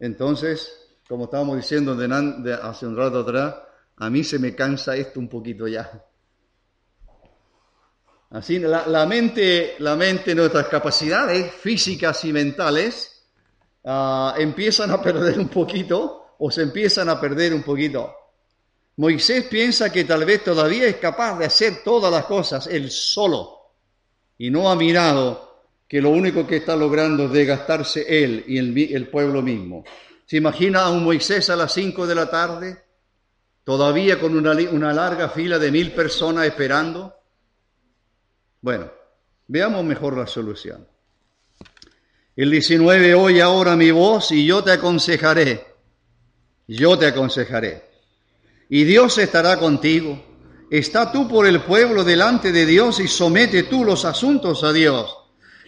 Entonces, 0.00 0.72
como 1.08 1.26
estábamos 1.26 1.54
diciendo 1.54 1.94
de, 1.94 2.52
hace 2.52 2.88
un 2.88 2.96
rato 2.96 3.20
atrás, 3.20 3.54
a 3.98 4.10
mí 4.10 4.24
se 4.24 4.40
me 4.40 4.52
cansa 4.56 4.96
esto 4.96 5.20
un 5.20 5.28
poquito 5.28 5.68
ya. 5.68 6.04
Así, 8.30 8.58
la, 8.58 9.06
mente, 9.06 9.76
la 9.78 9.94
mente, 9.94 10.34
nuestras 10.34 10.66
capacidades 10.66 11.52
físicas 11.52 12.24
y 12.24 12.32
mentales 12.32 13.24
ah, 13.84 14.34
empiezan 14.36 14.90
a 14.90 15.00
perder 15.00 15.38
un 15.38 15.48
poquito 15.48 16.19
o 16.40 16.50
se 16.50 16.62
empiezan 16.62 17.08
a 17.08 17.20
perder 17.20 17.52
un 17.54 17.62
poquito. 17.62 18.14
Moisés 18.96 19.44
piensa 19.44 19.92
que 19.92 20.04
tal 20.04 20.24
vez 20.24 20.42
todavía 20.42 20.86
es 20.86 20.96
capaz 20.96 21.38
de 21.38 21.44
hacer 21.46 21.82
todas 21.84 22.10
las 22.10 22.24
cosas 22.24 22.66
él 22.66 22.90
solo 22.90 23.58
y 24.36 24.50
no 24.50 24.70
ha 24.70 24.76
mirado 24.76 25.64
que 25.86 26.00
lo 26.00 26.10
único 26.10 26.46
que 26.46 26.56
está 26.56 26.76
logrando 26.76 27.26
es 27.26 27.32
desgastarse 27.32 28.04
él 28.08 28.44
y 28.46 28.58
el, 28.94 29.08
pueblo 29.08 29.42
mismo. 29.42 29.84
¿Se 30.24 30.36
imagina 30.36 30.82
a 30.82 30.90
un 30.90 31.04
Moisés 31.04 31.50
a 31.50 31.56
las 31.56 31.72
5 31.72 32.06
de 32.06 32.14
la 32.14 32.30
tarde, 32.30 32.84
todavía 33.64 34.18
con 34.18 34.36
una, 34.36 34.92
larga 34.92 35.28
fila 35.28 35.58
de 35.58 35.70
mil 35.70 35.92
personas 35.92 36.46
esperando? 36.46 37.14
Bueno, 38.62 38.90
veamos 39.48 39.84
mejor 39.84 40.16
la 40.16 40.26
solución. 40.26 40.86
El 42.36 42.50
19, 42.50 43.14
oye 43.14 43.42
ahora 43.42 43.76
mi 43.76 43.90
voz 43.90 44.30
y 44.32 44.46
yo 44.46 44.62
te 44.62 44.72
aconsejaré 44.72 45.69
yo 46.76 46.96
te 46.96 47.06
aconsejaré. 47.06 47.82
Y 48.68 48.84
Dios 48.84 49.18
estará 49.18 49.58
contigo. 49.58 50.24
Está 50.70 51.10
tú 51.10 51.26
por 51.28 51.46
el 51.46 51.62
pueblo 51.62 52.04
delante 52.04 52.52
de 52.52 52.64
Dios 52.64 53.00
y 53.00 53.08
somete 53.08 53.64
tú 53.64 53.84
los 53.84 54.04
asuntos 54.04 54.62
a 54.62 54.72
Dios. 54.72 55.12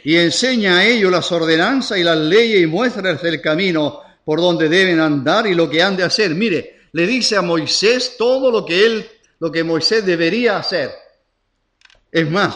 Y 0.04 0.16
enseña 0.16 0.78
a 0.78 0.85
ellos 0.85 1.11
las 1.11 1.30
ordenanzas 1.32 1.99
y 1.99 2.04
las 2.04 2.18
leyes 2.18 2.62
y 2.62 2.66
muéstrales 2.66 3.23
el 3.25 3.40
camino 3.40 4.00
por 4.25 4.40
donde 4.40 4.68
deben 4.68 5.00
andar 5.00 5.49
y 5.49 5.54
lo 5.54 5.68
que 5.68 5.82
han 5.82 5.97
de 5.97 6.04
hacer. 6.04 6.37
Mire, 6.37 6.82
le 6.92 7.06
dice 7.06 7.37
a 7.37 7.42
Moisés 7.42 8.14
todo 8.16 8.52
lo 8.52 8.64
que 8.64 8.87
él, 8.87 9.09
lo 9.40 9.50
que 9.50 9.64
Moisés 9.64 10.06
debería 10.06 10.59
hacer. 10.59 10.92
Es 12.12 12.30
más, 12.30 12.54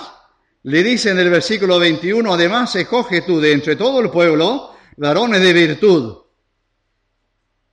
le 0.63 0.85
dice 0.85 1.11
en 1.11 1.19
el 1.19 1.31
versículo 1.31 1.81
21, 1.81 2.33
además 2.33 2.77
escoge 2.77 3.23
tú 3.23 3.41
de 3.41 3.53
entre 3.53 3.75
todo 3.75 4.01
el 4.01 4.11
pueblo 4.11 4.77
varones 4.97 5.43
de 5.43 5.53
virtud 5.53 6.26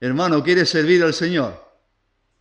Hermano, 0.04 0.44
¿quiere 0.44 0.66
servir 0.66 1.02
al 1.02 1.14
Señor? 1.14 1.64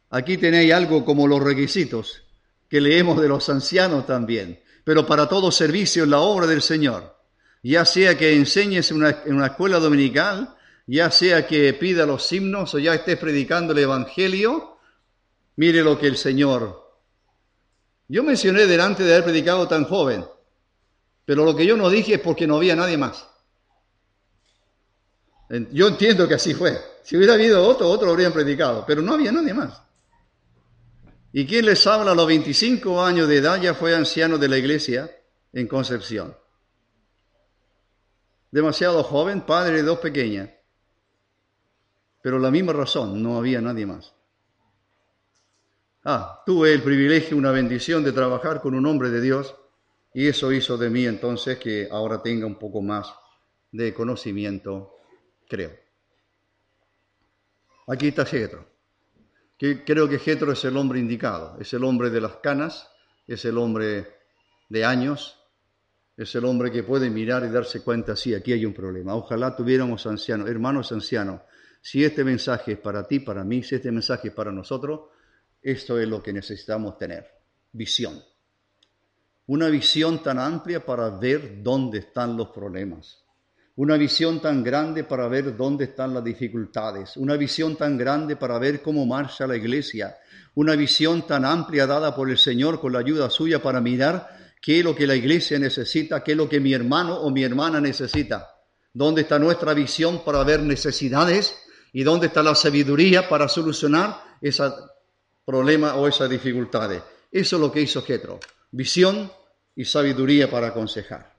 Aquí 0.10 0.38
tenéis 0.38 0.74
algo 0.74 1.06
como 1.06 1.30
los 1.30 1.42
requisitos 1.42 2.22
que 2.68 2.82
leemos 2.82 3.22
de 3.22 3.30
los 3.30 3.48
ancianos 3.48 4.06
también, 4.06 4.62
pero 4.84 5.08
para 5.08 5.30
todo 5.30 5.50
servicio 5.50 6.04
en 6.04 6.10
la 6.10 6.20
obra 6.20 6.46
del 6.46 6.62
Señor, 6.62 7.16
ya 7.64 7.86
sea 7.86 8.18
que 8.18 8.36
enseñes 8.36 8.92
en 8.92 8.98
una, 8.98 9.46
escuela 9.46 9.80
dominical, 9.80 10.58
ya 10.88 11.10
sea 11.10 11.48
que 11.48 11.74
pida 11.74 12.06
los 12.06 12.30
himnos 12.34 12.74
o 12.74 12.80
ya 12.80 12.96
estés 12.96 13.18
predicando 13.18 13.72
el 13.72 13.80
Evangelio, 13.80 14.78
mire 15.56 15.84
lo 15.84 15.98
que 15.98 16.08
el 16.08 16.18
Señor. 16.18 17.00
Yo 18.10 18.24
mencioné 18.24 18.66
delante 18.66 19.04
de 19.04 19.14
haber 19.14 19.24
predicado 19.24 19.70
tan 19.70 19.86
joven, 19.86 20.26
pero 21.24 21.46
lo 21.46 21.56
que 21.56 21.66
yo 21.66 21.78
no 21.78 21.90
dije 21.90 22.16
es 22.16 22.20
porque 22.20 22.46
no 22.46 22.58
había 22.58 22.76
nadie 22.76 22.98
más. 22.98 23.26
Yo 25.72 25.88
entiendo 25.88 26.28
que 26.28 26.34
así 26.34 26.54
fue. 26.54 26.92
Si 27.04 27.18
hubiera 27.18 27.34
habido 27.34 27.68
otro, 27.68 27.90
otro 27.90 28.08
lo 28.08 28.14
habrían 28.14 28.34
predicado, 28.34 28.86
pero 28.88 29.02
no 29.02 29.14
había 29.14 29.32
nadie 29.32 29.54
más. 29.54 29.82
¿Y 31.34 31.46
quién 31.46 31.66
les 31.66 31.86
habla 31.86 32.12
a 32.12 32.16
los 32.16 32.28
25 32.28 33.04
años 33.04 33.28
de 33.28 33.38
edad 33.38 33.62
ya 33.62 33.74
fue 33.74 33.96
anciano 33.96 34.38
de 34.38 34.48
la 34.48 34.58
iglesia 34.58 35.12
en 35.52 35.68
Concepción? 35.68 36.36
Demasiado 38.52 39.04
joven, 39.04 39.42
padre 39.42 39.78
de 39.78 39.84
dos 39.84 40.00
pequeñas. 40.00 40.50
Pero 42.22 42.40
la 42.40 42.52
misma 42.52 42.72
razón, 42.72 43.22
no 43.22 43.38
había 43.38 43.60
nadie 43.60 43.86
más. 43.86 44.14
Ah, 46.06 46.42
tuve 46.46 46.72
el 46.72 46.84
privilegio, 46.84 47.36
una 47.36 47.52
bendición 47.52 48.04
de 48.04 48.12
trabajar 48.12 48.62
con 48.62 48.76
un 48.76 48.86
hombre 48.86 49.10
de 49.10 49.22
Dios 49.22 49.56
y 50.14 50.28
eso 50.28 50.52
hizo 50.52 50.78
de 50.78 50.90
mí 50.90 51.06
entonces 51.06 51.58
que 51.58 51.88
ahora 51.92 52.22
tenga 52.22 52.46
un 52.46 52.60
poco 52.60 52.82
más 52.82 53.14
de 53.72 53.94
conocimiento, 53.94 54.98
creo. 55.50 55.83
Aquí 57.88 58.10
está 58.10 58.26
Getro. 58.26 58.66
creo 59.58 60.08
que 60.08 60.20
Getro 60.20 60.52
es 60.52 60.64
el 60.66 60.78
hombre 60.78 61.00
indicado, 61.00 61.58
es 61.60 61.74
el 61.74 61.84
hombre 61.84 62.10
de 62.10 62.22
las 62.22 62.38
canas, 62.38 62.90
es 63.28 63.46
el 63.46 63.58
hombre 63.58 64.08
de 64.70 64.86
años, 64.86 65.40
es 66.16 66.34
el 66.36 66.46
hombre 66.46 66.72
que 66.72 66.84
puede 66.84 67.10
mirar 67.10 67.44
y 67.44 67.50
darse 67.50 67.82
cuenta, 67.82 68.16
sí, 68.16 68.34
aquí 68.34 68.54
hay 68.54 68.66
un 68.66 68.74
problema. 68.74 69.16
Ojalá 69.16 69.56
tuviéramos 69.56 70.06
ancianos, 70.06 70.50
hermanos 70.50 70.92
ancianos. 70.92 71.42
Si 71.82 72.04
este 72.04 72.24
mensaje 72.24 72.74
es 72.74 72.80
para 72.80 73.08
ti, 73.08 73.20
para 73.20 73.44
mí, 73.44 73.64
si 73.64 73.76
este 73.76 73.92
mensaje 73.92 74.30
es 74.30 74.34
para 74.34 74.52
nosotros, 74.52 75.10
esto 75.62 76.00
es 76.00 76.08
lo 76.08 76.22
que 76.22 76.32
necesitamos 76.32 76.98
tener, 76.98 77.28
visión. 77.72 78.22
una 79.48 79.68
visión 79.68 80.24
tan 80.24 80.40
amplia 80.40 80.86
para 80.86 81.10
ver 81.10 81.62
dónde 81.62 82.00
están 82.00 82.38
los 82.38 82.50
problemas, 82.50 83.23
una 83.76 83.98
visión 83.98 84.40
tan 84.40 84.64
grande 84.64 85.04
para 85.04 85.28
ver 85.28 85.58
dónde 85.58 85.86
están 85.86 86.14
las 86.14 86.24
dificultades, 86.24 87.18
una 87.18 87.36
visión 87.36 87.76
tan 87.76 87.98
grande 87.98 88.36
para 88.36 88.60
ver 88.60 88.82
cómo 88.82 89.06
marcha 89.06 89.48
la 89.48 89.56
iglesia, 89.56 90.18
una 90.56 90.76
visión 90.76 91.26
tan 91.26 91.46
amplia 91.46 91.88
dada 91.88 92.16
por 92.16 92.30
el 92.30 92.38
Señor 92.38 92.80
con 92.80 92.94
la 92.94 93.00
ayuda 93.00 93.30
suya 93.30 93.62
para 93.62 93.82
mirar 93.82 94.30
qué 94.62 94.80
es 94.80 94.86
lo 94.86 94.96
que 94.96 95.08
la 95.08 95.16
iglesia 95.16 95.58
necesita, 95.58 96.24
qué 96.24 96.32
es 96.32 96.38
lo 96.38 96.48
que 96.48 96.60
mi 96.60 96.74
hermano 96.74 97.16
o 97.16 97.32
mi 97.32 97.44
hermana 97.44 97.82
necesita, 97.82 98.48
dónde 98.94 99.22
está 99.22 99.40
nuestra 99.40 99.74
visión 99.74 100.24
para 100.24 100.44
ver 100.44 100.62
necesidades 100.62 101.58
y 101.92 102.04
dónde 102.04 102.28
está 102.28 102.44
la 102.44 102.56
sabiduría 102.56 103.28
para 103.28 103.48
solucionar 103.48 104.22
ese 104.40 104.64
problema 105.44 105.96
o 105.96 106.08
esas 106.08 106.30
dificultades. 106.30 107.02
Eso 107.32 107.56
es 107.56 107.62
lo 107.62 107.72
que 107.72 107.82
hizo 107.82 108.04
Jetro 108.04 108.40
visión 108.74 109.32
y 109.76 109.86
sabiduría 109.86 110.50
para 110.50 110.68
aconsejar. 110.68 111.33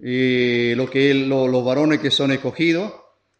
Y 0.00 0.74
lo 0.74 0.88
que 0.88 1.12
los 1.14 1.64
varones 1.64 1.98
que 1.98 2.10
son 2.10 2.30
escogidos 2.30 2.92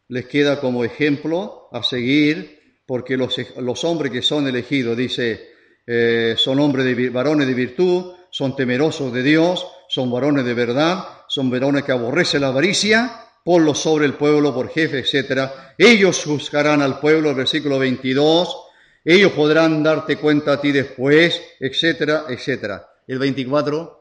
les 0.08 0.26
queda 0.26 0.60
como 0.60 0.84
ejemplo 0.84 1.68
a 1.72 1.82
seguir, 1.82 2.80
porque 2.86 3.16
los, 3.16 3.36
los 3.58 3.84
hombres 3.84 4.10
que 4.10 4.22
son 4.22 4.48
elegidos, 4.48 4.96
dice, 4.96 5.50
eh, 5.86 6.34
son 6.36 6.58
hombres 6.58 6.84
de 6.84 7.10
varones 7.10 7.46
de 7.46 7.54
virtud, 7.54 8.12
son 8.30 8.56
temerosos 8.56 9.12
de 9.12 9.22
Dios, 9.22 9.66
son 9.88 10.10
varones 10.10 10.44
de 10.44 10.54
verdad, 10.54 11.04
son 11.28 11.50
varones 11.50 11.84
que 11.84 11.92
aborrecen 11.92 12.40
la 12.40 12.48
avaricia, 12.48 13.12
ponlos 13.44 13.78
sobre 13.78 14.06
el 14.06 14.14
pueblo 14.14 14.54
por 14.54 14.70
jefe, 14.70 14.98
etc. 14.98 15.50
Ellos 15.76 16.24
juzgarán 16.24 16.82
al 16.82 16.98
pueblo, 17.00 17.34
versículo 17.34 17.78
22, 17.78 18.64
ellos 19.04 19.32
podrán 19.32 19.82
darte 19.82 20.16
cuenta 20.16 20.54
a 20.54 20.60
ti 20.60 20.72
después, 20.72 21.40
etcétera, 21.60 22.24
etcétera 22.28 22.88
el 23.08 23.18
24, 23.18 23.97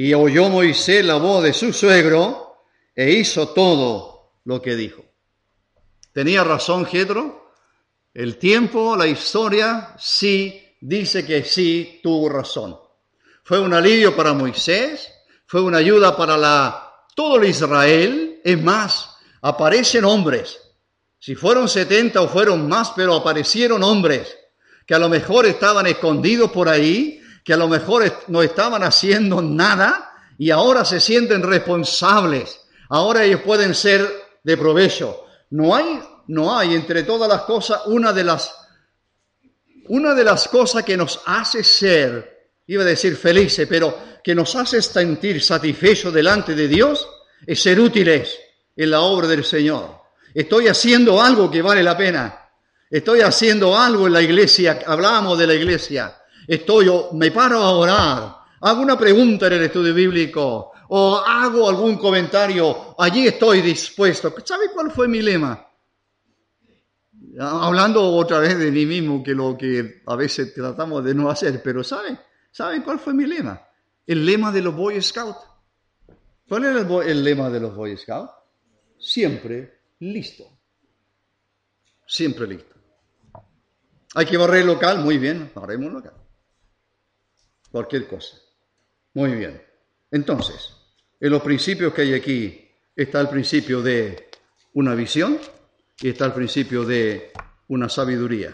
y 0.00 0.14
oyó 0.14 0.48
Moisés 0.48 1.04
la 1.04 1.16
voz 1.16 1.42
de 1.42 1.52
su 1.52 1.72
suegro 1.72 2.62
e 2.94 3.10
hizo 3.10 3.48
todo 3.48 4.34
lo 4.44 4.62
que 4.62 4.76
dijo. 4.76 5.04
¿Tenía 6.12 6.44
razón 6.44 6.86
Jetro? 6.86 7.50
El 8.14 8.38
tiempo, 8.38 8.94
la 8.94 9.08
historia, 9.08 9.96
sí, 9.98 10.76
dice 10.80 11.26
que 11.26 11.42
sí, 11.42 11.98
tuvo 12.00 12.28
razón. 12.28 12.78
Fue 13.42 13.58
un 13.58 13.74
alivio 13.74 14.14
para 14.14 14.34
Moisés, 14.34 15.12
fue 15.46 15.62
una 15.62 15.78
ayuda 15.78 16.16
para 16.16 16.36
la, 16.36 16.94
todo 17.16 17.38
el 17.38 17.48
Israel. 17.48 18.40
Es 18.44 18.62
más, 18.62 19.16
aparecen 19.42 20.04
hombres. 20.04 20.60
Si 21.18 21.34
fueron 21.34 21.68
70 21.68 22.22
o 22.22 22.28
fueron 22.28 22.68
más, 22.68 22.92
pero 22.94 23.16
aparecieron 23.16 23.82
hombres 23.82 24.32
que 24.86 24.94
a 24.94 25.00
lo 25.00 25.08
mejor 25.08 25.44
estaban 25.44 25.88
escondidos 25.88 26.52
por 26.52 26.68
ahí, 26.68 27.17
que 27.48 27.54
a 27.54 27.56
lo 27.56 27.66
mejor 27.66 28.24
no 28.26 28.42
estaban 28.42 28.82
haciendo 28.82 29.40
nada 29.40 30.12
y 30.36 30.50
ahora 30.50 30.84
se 30.84 31.00
sienten 31.00 31.42
responsables. 31.42 32.60
Ahora 32.90 33.24
ellos 33.24 33.40
pueden 33.40 33.74
ser 33.74 34.06
de 34.44 34.54
provecho. 34.58 35.24
No 35.48 35.74
hay, 35.74 35.98
no 36.26 36.54
hay 36.54 36.74
entre 36.74 37.04
todas 37.04 37.26
las 37.26 37.44
cosas 37.44 37.86
una 37.86 38.12
de 38.12 38.22
las, 38.22 38.54
una 39.86 40.14
de 40.14 40.24
las 40.24 40.46
cosas 40.48 40.84
que 40.84 40.94
nos 40.94 41.22
hace 41.24 41.64
ser, 41.64 42.50
iba 42.66 42.82
a 42.82 42.86
decir 42.86 43.16
felices, 43.16 43.66
pero 43.66 43.96
que 44.22 44.34
nos 44.34 44.54
hace 44.54 44.82
sentir 44.82 45.42
satisfechos 45.42 46.12
delante 46.12 46.54
de 46.54 46.68
Dios 46.68 47.08
es 47.46 47.62
ser 47.62 47.80
útiles 47.80 48.38
en 48.76 48.90
la 48.90 49.00
obra 49.00 49.26
del 49.26 49.42
Señor. 49.42 50.02
Estoy 50.34 50.68
haciendo 50.68 51.18
algo 51.22 51.50
que 51.50 51.62
vale 51.62 51.82
la 51.82 51.96
pena. 51.96 52.50
Estoy 52.90 53.22
haciendo 53.22 53.74
algo 53.74 54.06
en 54.06 54.12
la 54.12 54.20
iglesia. 54.20 54.80
Hablábamos 54.86 55.38
de 55.38 55.46
la 55.46 55.54
iglesia 55.54 56.17
estoy, 56.48 56.90
me 57.12 57.30
paro 57.30 57.58
a 57.58 57.72
orar, 57.72 58.36
hago 58.60 58.80
una 58.80 58.98
pregunta 58.98 59.46
en 59.46 59.52
el 59.52 59.62
estudio 59.64 59.92
bíblico 59.94 60.72
o 60.88 61.16
hago 61.18 61.68
algún 61.68 61.98
comentario, 61.98 62.94
allí 62.98 63.26
estoy 63.26 63.60
dispuesto. 63.60 64.34
¿Sabe 64.44 64.70
cuál 64.72 64.90
fue 64.90 65.06
mi 65.06 65.20
lema? 65.20 65.66
Hablando 67.38 68.02
otra 68.14 68.38
vez 68.38 68.58
de 68.58 68.70
mí 68.72 68.86
mismo, 68.86 69.22
que 69.22 69.34
lo 69.34 69.56
que 69.56 70.02
a 70.06 70.16
veces 70.16 70.54
tratamos 70.54 71.04
de 71.04 71.14
no 71.14 71.28
hacer, 71.30 71.62
pero 71.62 71.84
¿sabe? 71.84 72.18
¿Sabe 72.50 72.82
cuál 72.82 72.98
fue 72.98 73.12
mi 73.12 73.26
lema? 73.26 73.60
El 74.06 74.24
lema 74.24 74.50
de 74.50 74.62
los 74.62 74.74
Boy 74.74 75.00
Scouts. 75.02 75.38
¿Cuál 76.48 76.64
era 76.64 76.80
el, 76.80 77.08
el 77.08 77.22
lema 77.22 77.50
de 77.50 77.60
los 77.60 77.76
Boy 77.76 77.96
Scouts? 77.96 78.32
Siempre 78.98 79.82
listo. 80.00 80.44
Siempre 82.06 82.46
listo. 82.46 82.74
Hay 84.14 84.24
que 84.24 84.38
barrer 84.38 84.64
local, 84.64 85.00
muy 85.00 85.18
bien, 85.18 85.52
barremos 85.54 85.92
local 85.92 86.27
cualquier 87.70 88.06
cosa. 88.06 88.36
Muy 89.14 89.32
bien. 89.32 89.62
Entonces, 90.10 90.72
en 91.20 91.30
los 91.30 91.42
principios 91.42 91.92
que 91.92 92.02
hay 92.02 92.14
aquí 92.14 92.68
está 92.94 93.20
el 93.20 93.28
principio 93.28 93.82
de 93.82 94.28
una 94.74 94.94
visión 94.94 95.38
y 96.00 96.08
está 96.08 96.26
el 96.26 96.32
principio 96.32 96.84
de 96.84 97.32
una 97.68 97.88
sabiduría. 97.88 98.52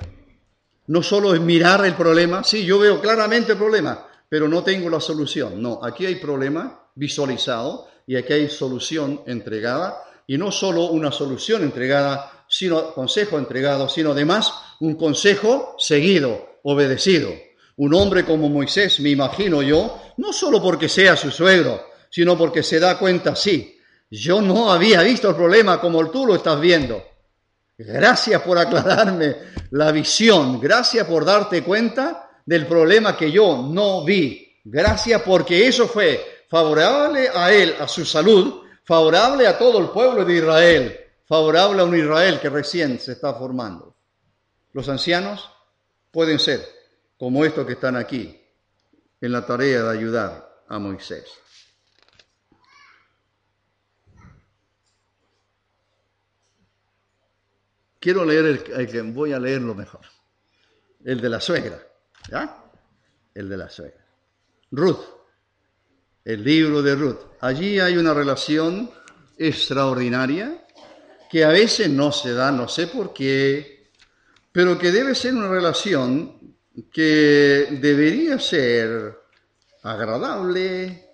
No 0.87 1.03
solo 1.03 1.35
es 1.35 1.40
mirar 1.40 1.85
el 1.87 1.94
problema, 1.94 2.44
sí, 2.44 2.64
yo 2.64 2.79
veo 2.79 3.00
claramente 3.00 3.53
el 3.53 3.59
problema, 3.59 4.07
pero 4.29 4.48
no 4.48 4.62
tengo 4.62 4.90
la 4.90 5.00
solución. 5.00 5.62
No, 5.62 5.81
aquí 5.83 6.07
hay 6.07 6.16
problema 6.16 6.88
visualizado 6.94 7.88
y 8.07 8.16
aquí 8.16 8.35
hay 8.35 8.50
solución 8.50 9.22
entregada, 9.27 10.03
y 10.27 10.38
no 10.38 10.50
solo 10.50 10.87
una 10.87 11.12
solución 11.12 11.62
entregada, 11.62 12.44
sino 12.48 12.94
consejo 12.94 13.38
entregado, 13.38 13.88
sino 13.88 14.12
además 14.12 14.53
un 14.81 14.94
consejo 14.94 15.74
seguido, 15.79 16.59
obedecido. 16.62 17.31
Un 17.76 17.94
hombre 17.94 18.24
como 18.24 18.48
Moisés, 18.48 19.00
me 19.00 19.10
imagino 19.10 19.62
yo, 19.62 20.00
no 20.18 20.32
solo 20.32 20.62
porque 20.62 20.88
sea 20.88 21.16
su 21.16 21.30
suegro, 21.30 21.88
sino 22.08 22.38
porque 22.38 22.62
se 22.62 22.78
da 22.78 22.98
cuenta, 22.98 23.34
sí, 23.34 23.80
yo 24.10 24.40
no 24.40 24.70
había 24.70 25.02
visto 25.02 25.28
el 25.28 25.34
problema 25.34 25.80
como 25.80 26.08
tú 26.10 26.26
lo 26.26 26.37
estás 26.37 26.60
viendo. 26.60 27.02
Gracias 27.76 28.40
por 28.42 28.56
aclararme 28.58 29.37
la 29.72 29.90
visión, 29.90 30.60
gracias 30.60 31.06
por 31.06 31.24
darte 31.24 31.64
cuenta 31.64 32.30
del 32.46 32.66
problema 32.66 33.16
que 33.16 33.32
yo 33.32 33.68
no 33.68 34.04
vi. 34.04 34.60
Gracias 34.62 35.22
porque 35.22 35.66
eso 35.66 35.88
fue 35.88 36.44
favorable 36.48 37.28
a 37.34 37.52
él, 37.52 37.74
a 37.80 37.88
su 37.88 38.04
salud, 38.04 38.62
favorable 38.84 39.46
a 39.48 39.58
todo 39.58 39.78
el 39.80 39.88
pueblo 39.88 40.24
de 40.24 40.37
Israel, 40.37 41.00
favorable 41.26 41.82
a 41.82 41.84
un 41.84 41.98
Israel 41.98 42.38
que 42.38 42.48
recién 42.48 43.00
se 43.00 43.12
está 43.12 43.34
formando. 43.34 43.96
Los 44.72 44.88
ancianos 44.88 45.50
pueden 46.12 46.38
ser 46.38 46.73
como 47.24 47.42
estos 47.42 47.66
que 47.66 47.72
están 47.72 47.96
aquí, 47.96 48.38
en 49.18 49.32
la 49.32 49.46
tarea 49.46 49.82
de 49.84 49.96
ayudar 49.96 50.62
a 50.68 50.78
Moisés. 50.78 51.24
Quiero 57.98 58.26
leer 58.26 58.44
el, 58.44 58.87
que 58.87 59.00
voy 59.00 59.32
a 59.32 59.38
leerlo 59.40 59.74
mejor, 59.74 60.02
el 61.02 61.18
de 61.22 61.30
la 61.30 61.40
suegra, 61.40 61.80
¿ya? 62.30 62.62
El 63.32 63.48
de 63.48 63.56
la 63.56 63.70
suegra. 63.70 64.04
Ruth, 64.72 65.00
el 66.26 66.44
libro 66.44 66.82
de 66.82 66.94
Ruth. 66.94 67.20
Allí 67.40 67.80
hay 67.80 67.96
una 67.96 68.12
relación 68.12 68.90
extraordinaria 69.38 70.62
que 71.30 71.42
a 71.42 71.48
veces 71.48 71.88
no 71.88 72.12
se 72.12 72.34
da, 72.34 72.52
no 72.52 72.68
sé 72.68 72.87
por 72.88 73.14
qué, 73.14 73.88
pero 74.52 74.76
que 74.76 74.92
debe 74.92 75.14
ser 75.14 75.32
una 75.32 75.48
relación 75.48 76.54
que 76.92 77.68
debería 77.80 78.38
ser 78.38 79.16
agradable, 79.82 81.10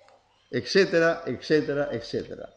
etcétera, 0.51 1.23
etcétera, 1.27 1.89
etcétera. 1.93 2.49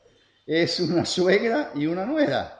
Es 0.46 0.80
una 0.80 1.06
suegra 1.06 1.72
y 1.76 1.86
una 1.86 2.06
nuera. 2.06 2.60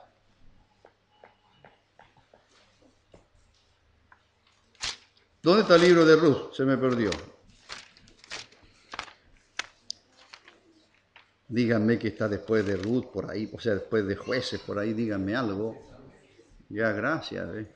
¿Dónde 5.42 5.62
está 5.62 5.76
el 5.76 5.82
libro 5.82 6.06
de 6.06 6.16
Ruth? 6.16 6.54
Se 6.54 6.64
me 6.64 6.78
perdió. 6.78 7.10
Díganme 11.50 12.00
que 12.00 12.08
está 12.08 12.28
después 12.28 12.66
de 12.66 12.78
Ruth 12.78 13.12
por 13.12 13.30
ahí, 13.30 13.50
o 13.54 13.60
sea, 13.60 13.76
después 13.76 14.08
de 14.08 14.16
jueces 14.16 14.60
por 14.62 14.80
ahí, 14.80 14.94
díganme 14.94 15.36
algo. 15.36 15.78
Ya, 16.70 16.92
gracias. 16.94 17.48
¿eh? 17.56 17.76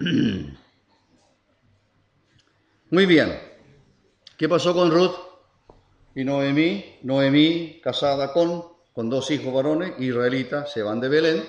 Muy 2.94 3.06
bien. 3.06 3.36
¿Qué 4.38 4.48
pasó 4.48 4.72
con 4.72 4.92
Ruth 4.92 5.16
y 6.14 6.22
Noemí? 6.22 7.00
Noemí, 7.02 7.80
casada 7.82 8.32
con, 8.32 8.62
con 8.92 9.10
dos 9.10 9.32
hijos 9.32 9.52
varones 9.52 9.94
israelitas, 9.98 10.72
se 10.72 10.80
van 10.80 11.00
de 11.00 11.08
Belén 11.08 11.44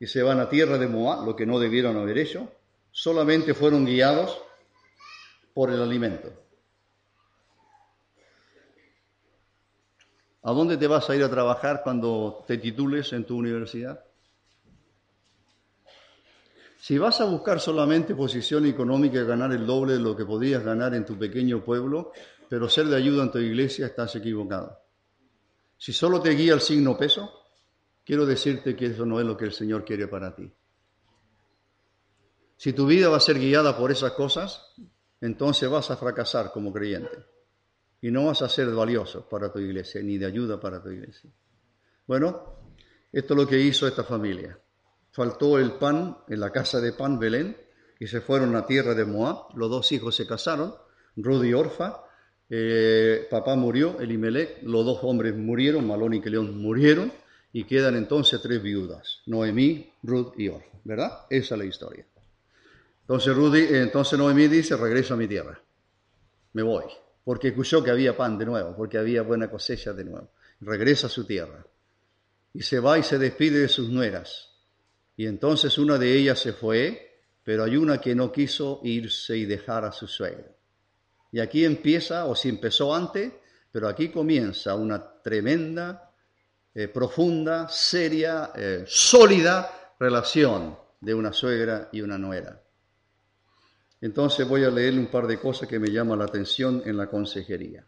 y 0.00 0.06
se 0.06 0.22
van 0.22 0.40
a 0.40 0.48
tierra 0.48 0.78
de 0.78 0.88
Moab, 0.88 1.26
lo 1.26 1.36
que 1.36 1.44
no 1.44 1.58
debieron 1.58 1.98
haber 1.98 2.16
hecho. 2.16 2.50
Solamente 2.90 3.52
fueron 3.52 3.84
guiados 3.84 4.40
por 5.52 5.70
el 5.70 5.82
alimento. 5.82 6.32
¿A 10.42 10.52
dónde 10.52 10.78
te 10.78 10.86
vas 10.86 11.10
a 11.10 11.16
ir 11.16 11.22
a 11.22 11.30
trabajar 11.30 11.82
cuando 11.84 12.42
te 12.46 12.56
titules 12.56 13.12
en 13.12 13.26
tu 13.26 13.36
universidad? 13.36 14.02
Si 16.84 16.98
vas 16.98 17.18
a 17.22 17.24
buscar 17.24 17.60
solamente 17.60 18.14
posición 18.14 18.66
económica 18.66 19.18
y 19.18 19.24
ganar 19.24 19.50
el 19.52 19.66
doble 19.66 19.94
de 19.94 20.00
lo 20.00 20.14
que 20.14 20.26
podías 20.26 20.62
ganar 20.62 20.94
en 20.94 21.06
tu 21.06 21.18
pequeño 21.18 21.64
pueblo, 21.64 22.12
pero 22.46 22.68
ser 22.68 22.88
de 22.88 22.96
ayuda 22.96 23.22
en 23.22 23.30
tu 23.30 23.38
iglesia, 23.38 23.86
estás 23.86 24.14
equivocado. 24.16 24.82
Si 25.78 25.94
solo 25.94 26.20
te 26.20 26.28
guía 26.32 26.52
el 26.52 26.60
signo 26.60 26.94
peso, 26.94 27.32
quiero 28.04 28.26
decirte 28.26 28.76
que 28.76 28.84
eso 28.84 29.06
no 29.06 29.18
es 29.18 29.24
lo 29.24 29.34
que 29.34 29.46
el 29.46 29.52
Señor 29.52 29.82
quiere 29.82 30.08
para 30.08 30.36
ti. 30.36 30.52
Si 32.58 32.74
tu 32.74 32.84
vida 32.84 33.08
va 33.08 33.16
a 33.16 33.20
ser 33.20 33.38
guiada 33.38 33.78
por 33.78 33.90
esas 33.90 34.12
cosas, 34.12 34.74
entonces 35.22 35.70
vas 35.70 35.90
a 35.90 35.96
fracasar 35.96 36.52
como 36.52 36.70
creyente 36.70 37.16
y 38.02 38.10
no 38.10 38.26
vas 38.26 38.42
a 38.42 38.48
ser 38.50 38.68
valioso 38.74 39.26
para 39.26 39.50
tu 39.50 39.58
iglesia 39.58 40.02
ni 40.02 40.18
de 40.18 40.26
ayuda 40.26 40.60
para 40.60 40.82
tu 40.82 40.90
iglesia. 40.90 41.30
Bueno, 42.06 42.58
esto 43.10 43.32
es 43.32 43.40
lo 43.40 43.46
que 43.46 43.58
hizo 43.58 43.88
esta 43.88 44.04
familia. 44.04 44.60
Faltó 45.14 45.60
el 45.60 45.74
pan 45.74 46.18
en 46.26 46.40
la 46.40 46.50
casa 46.50 46.80
de 46.80 46.92
pan 46.92 47.20
Belén 47.20 47.56
y 48.00 48.08
se 48.08 48.20
fueron 48.20 48.56
a 48.56 48.66
tierra 48.66 48.94
de 48.94 49.04
Moab. 49.04 49.56
Los 49.56 49.70
dos 49.70 49.92
hijos 49.92 50.16
se 50.16 50.26
casaron, 50.26 50.74
Rudy 51.14 51.50
y 51.50 51.54
Orfa. 51.54 52.02
Eh, 52.50 53.28
papá 53.30 53.54
murió, 53.54 54.00
Elimelech. 54.00 54.64
Los 54.64 54.84
dos 54.84 54.98
hombres 55.02 55.36
murieron, 55.36 55.86
Malón 55.86 56.14
y 56.14 56.20
Keleón 56.20 56.60
murieron. 56.60 57.12
Y 57.52 57.62
quedan 57.62 57.94
entonces 57.94 58.42
tres 58.42 58.60
viudas, 58.60 59.20
Noemí, 59.26 59.88
Ruth 60.02 60.32
y 60.36 60.48
Orfa. 60.48 60.78
¿Verdad? 60.82 61.26
Esa 61.30 61.54
es 61.54 61.58
la 61.60 61.64
historia. 61.64 62.04
Entonces, 63.02 63.36
Rudy, 63.36 63.68
entonces 63.70 64.18
Noemí 64.18 64.48
dice, 64.48 64.76
regreso 64.76 65.14
a 65.14 65.16
mi 65.16 65.28
tierra. 65.28 65.62
Me 66.54 66.64
voy. 66.64 66.86
Porque 67.22 67.48
escuchó 67.48 67.84
que 67.84 67.92
había 67.92 68.16
pan 68.16 68.36
de 68.36 68.46
nuevo, 68.46 68.74
porque 68.76 68.98
había 68.98 69.22
buena 69.22 69.48
cosecha 69.48 69.92
de 69.92 70.06
nuevo. 70.06 70.32
Regresa 70.60 71.06
a 71.06 71.10
su 71.10 71.24
tierra 71.24 71.64
y 72.52 72.62
se 72.62 72.80
va 72.80 72.98
y 72.98 73.04
se 73.04 73.16
despide 73.16 73.60
de 73.60 73.68
sus 73.68 73.88
nueras. 73.90 74.53
Y 75.16 75.26
entonces 75.26 75.78
una 75.78 75.98
de 75.98 76.12
ellas 76.12 76.38
se 76.38 76.52
fue, 76.52 77.20
pero 77.42 77.64
hay 77.64 77.76
una 77.76 78.00
que 78.00 78.14
no 78.14 78.32
quiso 78.32 78.80
irse 78.82 79.36
y 79.36 79.44
dejar 79.44 79.84
a 79.84 79.92
su 79.92 80.06
suegra. 80.06 80.50
Y 81.30 81.40
aquí 81.40 81.64
empieza, 81.64 82.26
o 82.26 82.34
si 82.34 82.48
empezó 82.48 82.94
antes, 82.94 83.32
pero 83.70 83.88
aquí 83.88 84.08
comienza 84.08 84.74
una 84.74 85.20
tremenda, 85.20 86.12
eh, 86.74 86.88
profunda, 86.88 87.68
seria, 87.68 88.52
eh, 88.54 88.84
sólida 88.86 89.94
relación 89.98 90.76
de 91.00 91.14
una 91.14 91.32
suegra 91.32 91.88
y 91.92 92.00
una 92.00 92.18
nuera. 92.18 92.60
Entonces 94.00 94.46
voy 94.46 94.64
a 94.64 94.70
leerle 94.70 95.00
un 95.00 95.06
par 95.10 95.26
de 95.26 95.38
cosas 95.38 95.68
que 95.68 95.78
me 95.78 95.90
llaman 95.90 96.18
la 96.18 96.26
atención 96.26 96.82
en 96.84 96.96
la 96.96 97.08
consejería. 97.08 97.86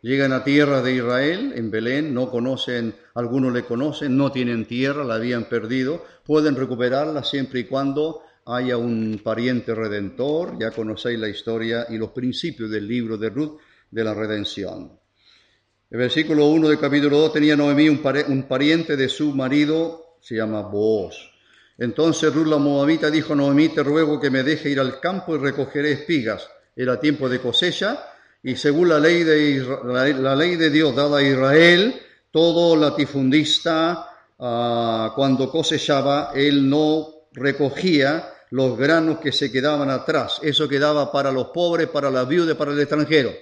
Llegan 0.00 0.32
a 0.32 0.44
tierra 0.44 0.80
de 0.80 0.94
Israel, 0.94 1.52
en 1.56 1.72
Belén, 1.72 2.14
no 2.14 2.30
conocen, 2.30 2.94
algunos 3.14 3.52
le 3.52 3.64
conocen, 3.64 4.16
no 4.16 4.30
tienen 4.30 4.64
tierra, 4.64 5.02
la 5.02 5.16
habían 5.16 5.48
perdido, 5.48 6.04
pueden 6.24 6.54
recuperarla 6.54 7.24
siempre 7.24 7.60
y 7.60 7.64
cuando 7.64 8.22
haya 8.46 8.76
un 8.76 9.20
pariente 9.24 9.74
redentor, 9.74 10.56
ya 10.58 10.70
conocéis 10.70 11.18
la 11.18 11.28
historia 11.28 11.86
y 11.90 11.98
los 11.98 12.10
principios 12.10 12.70
del 12.70 12.86
libro 12.86 13.18
de 13.18 13.28
Ruth 13.28 13.58
de 13.90 14.04
la 14.04 14.14
redención. 14.14 15.00
El 15.90 15.98
versículo 15.98 16.46
1 16.46 16.68
del 16.68 16.78
capítulo 16.78 17.18
2 17.18 17.32
tenía 17.32 17.56
Noemí 17.56 17.88
un, 17.88 17.98
pariente 18.46 18.96
de 18.96 19.08
su 19.08 19.34
marido, 19.34 20.18
se 20.20 20.36
llama 20.36 20.62
Booz. 20.62 21.16
Entonces 21.76 22.32
Ruth 22.32 22.46
la 22.46 22.58
Moabita 22.58 23.10
dijo 23.10 23.32
a 23.32 23.36
Noemí, 23.36 23.70
te 23.70 23.82
ruego 23.82 24.20
que 24.20 24.30
me 24.30 24.44
deje 24.44 24.70
ir 24.70 24.78
al 24.78 25.00
campo 25.00 25.34
y 25.34 25.38
recogeré 25.38 25.92
espigas. 25.92 26.48
Era 26.76 27.00
tiempo 27.00 27.28
de 27.28 27.40
cosecha 27.40 27.98
y 28.42 28.56
según 28.56 28.88
la 28.88 29.00
ley 29.00 29.24
de, 29.24 29.64
la 29.84 30.36
ley 30.36 30.56
de 30.56 30.70
Dios 30.70 30.94
dada 30.94 31.18
a 31.18 31.22
Israel, 31.22 32.00
todo 32.30 32.76
latifundista 32.76 34.08
ah, 34.38 35.12
cuando 35.14 35.50
cosechaba, 35.50 36.30
él 36.34 36.68
no 36.68 37.08
recogía 37.32 38.32
los 38.50 38.78
granos 38.78 39.18
que 39.18 39.32
se 39.32 39.50
quedaban 39.50 39.90
atrás. 39.90 40.38
Eso 40.42 40.68
quedaba 40.68 41.10
para 41.10 41.32
los 41.32 41.48
pobres, 41.48 41.88
para 41.88 42.10
las 42.10 42.28
viudas, 42.28 42.56
para 42.56 42.72
el 42.72 42.80
extranjero. 42.80 43.32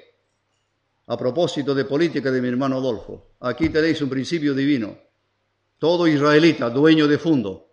A 1.09 1.17
propósito 1.17 1.75
de 1.75 1.85
política 1.85 2.31
de 2.31 2.41
mi 2.41 2.49
hermano 2.49 2.79
Adolfo, 2.79 3.37
aquí 3.41 3.69
tenéis 3.69 4.01
un 4.01 4.09
principio 4.09 4.55
divino. 4.55 4.97
Todo 5.79 6.09
israelita, 6.09 6.71
dueño 6.71 7.07
de 7.07 7.19
fondo, 7.19 7.69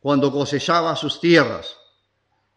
cuando 0.00 0.32
cosechaba 0.32 0.94
sus 0.96 1.20
tierras, 1.20 1.76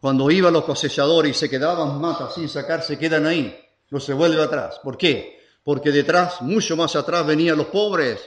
cuando 0.00 0.30
iban 0.30 0.52
los 0.52 0.64
cosechadores 0.64 1.30
y 1.30 1.38
se 1.38 1.48
quedaban 1.48 2.00
matas 2.00 2.34
sin 2.34 2.48
sacar, 2.48 2.82
se 2.82 2.98
quedan 2.98 3.24
ahí 3.24 3.56
no 3.90 4.00
se 4.00 4.12
vuelve 4.12 4.42
atrás. 4.42 4.80
¿Por 4.82 4.96
qué? 4.96 5.40
Porque 5.62 5.90
detrás, 5.90 6.40
mucho 6.42 6.76
más 6.76 6.96
atrás, 6.96 7.26
venían 7.26 7.58
los 7.58 7.66
pobres, 7.66 8.20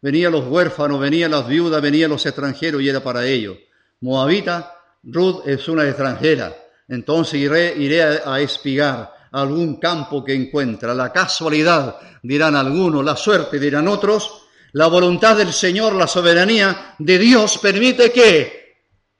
venían 0.00 0.32
los 0.32 0.46
huérfanos, 0.46 1.00
venían 1.00 1.30
las 1.30 1.46
viudas, 1.48 1.82
venían 1.82 2.10
los 2.10 2.24
extranjeros 2.26 2.82
y 2.82 2.88
era 2.88 3.02
para 3.02 3.26
ellos. 3.26 3.56
Moabita, 4.00 4.74
Ruth 5.02 5.46
es 5.46 5.68
una 5.68 5.84
extranjera. 5.84 6.54
Entonces 6.88 7.40
iré, 7.40 7.74
iré 7.76 8.02
a, 8.02 8.40
espigar 8.40 9.12
algún 9.32 9.76
campo 9.80 10.24
que 10.24 10.34
encuentra. 10.34 10.94
La 10.94 11.12
casualidad, 11.12 11.96
dirán 12.22 12.54
algunos, 12.54 13.04
la 13.04 13.16
suerte, 13.16 13.58
dirán 13.58 13.88
otros. 13.88 14.42
La 14.72 14.86
voluntad 14.86 15.36
del 15.36 15.52
Señor, 15.52 15.94
la 15.94 16.06
soberanía 16.06 16.94
de 16.98 17.18
Dios 17.18 17.58
permite 17.58 18.12
que 18.12 18.66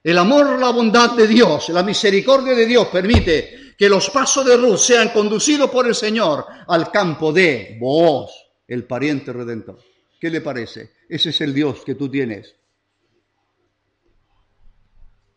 el 0.03 0.17
amor, 0.17 0.59
la 0.59 0.69
bondad 0.69 1.11
de 1.11 1.27
Dios, 1.27 1.69
la 1.69 1.83
misericordia 1.83 2.53
de 2.53 2.65
Dios 2.65 2.87
permite 2.87 3.66
que 3.77 3.87
los 3.87 4.09
pasos 4.09 4.43
de 4.43 4.57
Ruth 4.57 4.79
sean 4.79 5.09
conducidos 5.09 5.69
por 5.69 5.87
el 5.87 5.93
Señor 5.93 6.45
al 6.67 6.91
campo 6.91 7.31
de 7.31 7.77
vos, 7.79 8.31
el 8.67 8.85
pariente 8.85 9.31
redentor. 9.31 9.79
¿Qué 10.19 10.31
le 10.31 10.41
parece? 10.41 10.93
Ese 11.07 11.29
es 11.29 11.41
el 11.41 11.53
Dios 11.53 11.83
que 11.85 11.93
tú 11.93 12.09
tienes. 12.09 12.55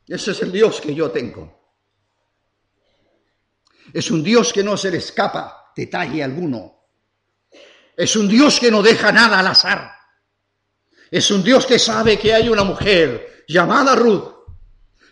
Ese 0.08 0.30
es 0.30 0.42
el 0.42 0.50
Dios 0.50 0.80
que 0.80 0.94
yo 0.94 1.10
tengo. 1.10 1.60
Es 3.92 4.10
un 4.10 4.24
Dios 4.24 4.52
que 4.52 4.62
no 4.62 4.76
se 4.76 4.90
le 4.90 4.96
escapa 4.98 5.72
detalle 5.76 6.24
alguno. 6.24 6.86
Es 7.94 8.16
un 8.16 8.26
Dios 8.26 8.58
que 8.58 8.70
no 8.70 8.82
deja 8.82 9.12
nada 9.12 9.38
al 9.38 9.46
azar. 9.48 9.92
Es 11.10 11.30
un 11.30 11.42
Dios 11.42 11.66
que 11.66 11.78
sabe 11.78 12.18
que 12.18 12.32
hay 12.32 12.48
una 12.48 12.64
mujer 12.64 13.44
llamada 13.46 13.94
Ruth 13.94 14.40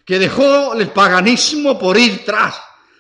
que 0.07 0.19
dejó 0.19 0.73
el 0.73 0.89
paganismo 0.89 1.79
por 1.79 1.99
ir 1.99 2.25
tras 2.25 2.59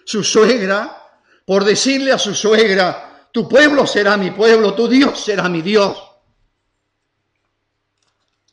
su 0.08 0.24
suegra, 0.24 1.02
por 1.44 1.64
decirle 1.64 2.12
a 2.12 2.18
su 2.18 2.34
suegra, 2.34 3.28
tu 3.30 3.46
pueblo 3.46 3.86
será 3.86 4.16
mi 4.16 4.30
pueblo, 4.30 4.72
tu 4.72 4.88
Dios 4.88 5.22
será 5.22 5.50
mi 5.50 5.60
Dios. 5.60 6.02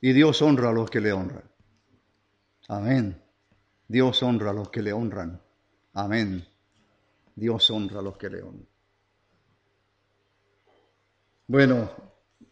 Y 0.02 0.12
Dios 0.12 0.41
honra 0.41 0.72
a 0.72 0.74
los 0.74 0.89
que 0.89 1.00
le 1.00 1.13
honran. 1.13 1.50
Amén. 2.68 3.24
Dios 3.88 4.22
honra 4.22 4.50
a 4.50 4.54
los 4.54 4.70
que 4.70 4.82
le 4.82 4.91
honran. 4.91 5.41
Amén. 5.94 6.46
Dios 7.36 7.70
honra 7.72 8.00
a 8.00 8.04
los 8.04 8.18
que 8.18 8.30
le 8.30 8.41
honran. 8.41 8.68
Bueno, 11.48 11.89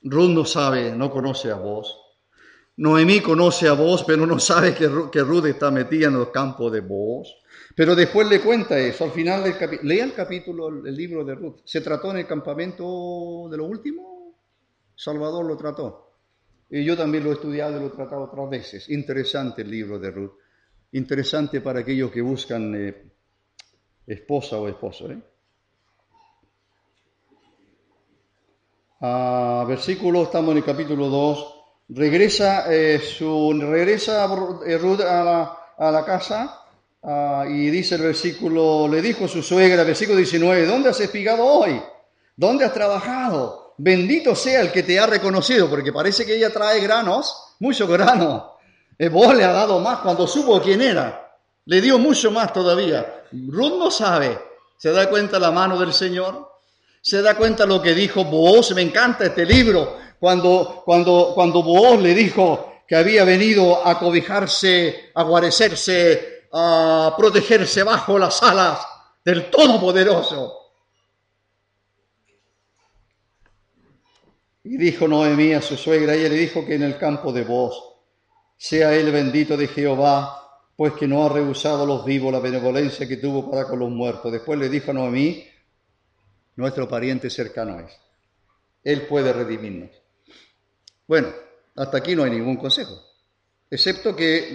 Ruth 0.03 0.29
no 0.29 0.45
sabe, 0.45 0.95
no 0.95 1.11
conoce 1.11 1.51
a 1.51 1.55
vos. 1.55 1.99
Noemí 2.77 3.19
conoce 3.19 3.67
a 3.67 3.73
vos, 3.73 4.05
pero 4.05 4.25
no 4.25 4.39
sabe 4.39 4.73
que, 4.73 4.87
Ruth 4.87 5.45
está 5.47 5.71
metida 5.71 6.07
en 6.07 6.15
el 6.15 6.31
campo 6.31 6.71
de 6.71 6.79
vos. 6.79 7.42
Pero 7.75 7.95
después 7.95 8.27
le 8.27 8.39
cuenta 8.39 8.77
eso, 8.79 9.03
al 9.03 9.11
final 9.11 9.43
del. 9.43 9.79
Lea 9.83 10.03
el 10.03 10.13
capítulo, 10.13 10.67
el 10.67 10.95
libro 10.95 11.23
de 11.25 11.33
Ruth. 11.33 11.61
¿Se 11.63 11.81
trató 11.81 12.11
en 12.11 12.17
el 12.17 12.27
campamento 12.27 13.47
de 13.49 13.57
lo 13.57 13.65
último? 13.65 14.35
Salvador 14.95 15.45
lo 15.45 15.57
trató. 15.57 16.11
Y 16.69 16.83
yo 16.83 16.95
también 16.95 17.23
lo 17.23 17.31
he 17.31 17.33
estudiado 17.33 17.77
y 17.77 17.79
lo 17.79 17.87
he 17.87 17.91
tratado 17.91 18.23
otras 18.23 18.49
veces. 18.49 18.89
Interesante 18.89 19.63
el 19.63 19.71
libro 19.71 19.97
de 19.97 20.11
Ruth. 20.11 20.33
Interesante 20.91 21.61
para 21.61 21.79
aquellos 21.79 22.11
que 22.11 22.21
buscan 22.21 22.75
eh, 22.75 23.11
esposa 24.05 24.57
o 24.57 24.67
esposo. 24.67 25.09
¿eh? 25.09 25.19
Versículo, 29.67 30.23
estamos 30.23 30.51
en 30.51 30.57
el 30.57 30.63
capítulo 30.63 31.09
2. 31.09 31.55
Regresa, 31.89 32.71
eh, 32.71 32.99
su, 32.99 33.51
regresa 33.59 34.27
Ruth 34.27 35.01
a 35.01 35.91
la 35.91 36.05
casa 36.05 36.62
Ah, 37.05 37.45
y 37.49 37.69
dice 37.69 37.95
el 37.95 38.01
versículo, 38.01 38.87
le 38.87 39.01
dijo 39.01 39.27
su 39.27 39.43
suegra, 39.43 39.83
versículo 39.83 40.17
19, 40.17 40.65
¿dónde 40.65 40.89
has 40.89 40.99
espigado 41.01 41.43
hoy? 41.43 41.81
¿Dónde 42.35 42.63
has 42.63 42.73
trabajado? 42.73 43.73
Bendito 43.77 44.33
sea 44.35 44.61
el 44.61 44.71
que 44.71 44.83
te 44.83 44.97
ha 44.97 45.05
reconocido, 45.05 45.69
porque 45.69 45.91
parece 45.91 46.25
que 46.25 46.37
ella 46.37 46.49
trae 46.49 46.79
granos, 46.79 47.55
mucho 47.59 47.87
grano. 47.87 48.53
El 48.97 49.09
vos 49.09 49.35
le 49.35 49.43
ha 49.43 49.51
dado 49.51 49.79
más 49.81 49.99
cuando 49.99 50.25
supo 50.27 50.61
quién 50.61 50.81
era. 50.81 51.37
Le 51.65 51.81
dio 51.81 51.97
mucho 51.97 52.31
más 52.31 52.53
todavía. 52.53 53.23
Ruth 53.31 53.77
no 53.77 53.91
sabe. 53.91 54.39
¿Se 54.77 54.91
da 54.91 55.09
cuenta 55.09 55.39
la 55.39 55.51
mano 55.51 55.77
del 55.77 55.91
Señor? 55.91 56.51
¿Se 57.01 57.21
da 57.21 57.35
cuenta 57.35 57.65
lo 57.65 57.81
que 57.81 57.93
dijo 57.93 58.23
Boaz? 58.23 58.71
Me 58.71 58.81
encanta 58.81 59.25
este 59.25 59.45
libro. 59.45 59.97
Cuando, 60.19 60.83
cuando, 60.85 61.33
cuando 61.35 61.63
Boaz 61.63 61.99
le 61.99 62.13
dijo 62.13 62.83
que 62.87 62.95
había 62.95 63.25
venido 63.25 63.85
a 63.85 63.99
cobijarse, 63.99 65.11
a 65.15 65.23
guarecerse 65.23 66.32
a 66.53 67.15
protegerse 67.17 67.83
bajo 67.83 68.17
las 68.19 68.41
alas 68.43 68.79
del 69.25 69.49
Todopoderoso. 69.49 70.59
Y 74.63 74.77
dijo 74.77 75.07
Noemí 75.07 75.53
a 75.53 75.61
su 75.61 75.75
suegra, 75.75 76.13
ella 76.13 76.29
le 76.29 76.35
dijo 76.35 76.65
que 76.65 76.75
en 76.75 76.83
el 76.83 76.97
campo 76.97 77.33
de 77.33 77.43
vos 77.43 77.95
sea 78.55 78.95
él 78.95 79.11
bendito 79.11 79.57
de 79.57 79.67
Jehová, 79.67 80.39
pues 80.77 80.93
que 80.93 81.07
no 81.07 81.25
ha 81.25 81.29
rehusado 81.29 81.83
a 81.83 81.85
los 81.85 82.05
vivos 82.05 82.31
la 82.31 82.39
benevolencia 82.39 83.07
que 83.07 83.17
tuvo 83.17 83.49
para 83.49 83.65
con 83.65 83.79
los 83.79 83.89
muertos. 83.89 84.31
Después 84.31 84.57
le 84.57 84.69
dijo 84.69 84.91
a 84.91 84.93
Noemí, 84.93 85.45
nuestro 86.55 86.87
pariente 86.87 87.29
cercano 87.29 87.79
es. 87.79 87.91
Él 88.83 89.07
puede 89.07 89.33
redimirnos. 89.33 89.89
Bueno, 91.07 91.29
hasta 91.75 91.97
aquí 91.97 92.15
no 92.15 92.23
hay 92.23 92.31
ningún 92.31 92.57
consejo, 92.57 93.01
excepto 93.69 94.15
que 94.15 94.51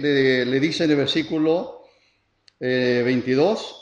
le, 0.47 0.59
dice 0.59 0.85
en 0.85 0.91
el 0.91 0.97
versículo 0.97 1.78
22, 2.59 3.59
eh, 3.59 3.73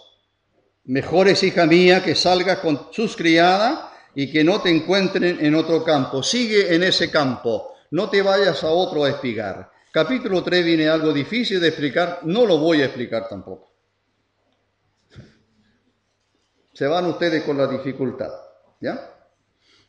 mejor 0.86 1.28
es 1.28 1.42
hija 1.44 1.66
mía 1.66 2.04
que 2.04 2.16
salgas 2.16 2.60
con 2.60 2.88
sus 2.92 3.16
criadas 3.16 3.92
y 4.14 4.32
que 4.32 4.44
no 4.44 4.62
te 4.62 4.70
encuentren 4.70 5.38
en 5.46 5.56
otro 5.56 5.84
campo. 5.84 6.24
Sigue 6.24 6.74
en 6.74 6.84
ese 6.84 7.10
campo, 7.12 7.74
no 7.92 8.10
te 8.10 8.22
vayas 8.22 8.64
a 8.64 8.70
otro 8.70 9.04
a 9.04 9.10
espigar. 9.10 9.72
Capítulo 9.92 10.44
3 10.44 10.66
viene 10.66 10.88
algo 10.88 11.12
difícil 11.12 11.60
de 11.60 11.70
explicar, 11.70 12.20
no 12.24 12.46
lo 12.46 12.58
voy 12.58 12.82
a 12.82 12.86
explicar 12.86 13.28
tampoco. 13.28 13.72
Se 16.74 16.86
van 16.86 17.06
ustedes 17.08 17.44
con 17.44 17.58
la 17.58 17.66
dificultad, 17.66 18.32
¿ya? 18.80 19.14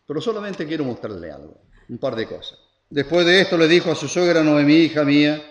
Pero 0.06 0.20
solamente 0.22 0.66
quiero 0.66 0.84
mostrarle 0.84 1.30
algo, 1.30 1.60
un 1.90 1.98
par 1.98 2.16
de 2.16 2.26
cosas. 2.26 2.58
Después 2.88 3.26
de 3.26 3.42
esto 3.42 3.58
le 3.58 3.68
dijo 3.68 3.90
a 3.90 3.94
su 3.94 4.08
suegra 4.08 4.42
Noemí, 4.42 4.76
hija 4.76 5.04
mía, 5.04 5.42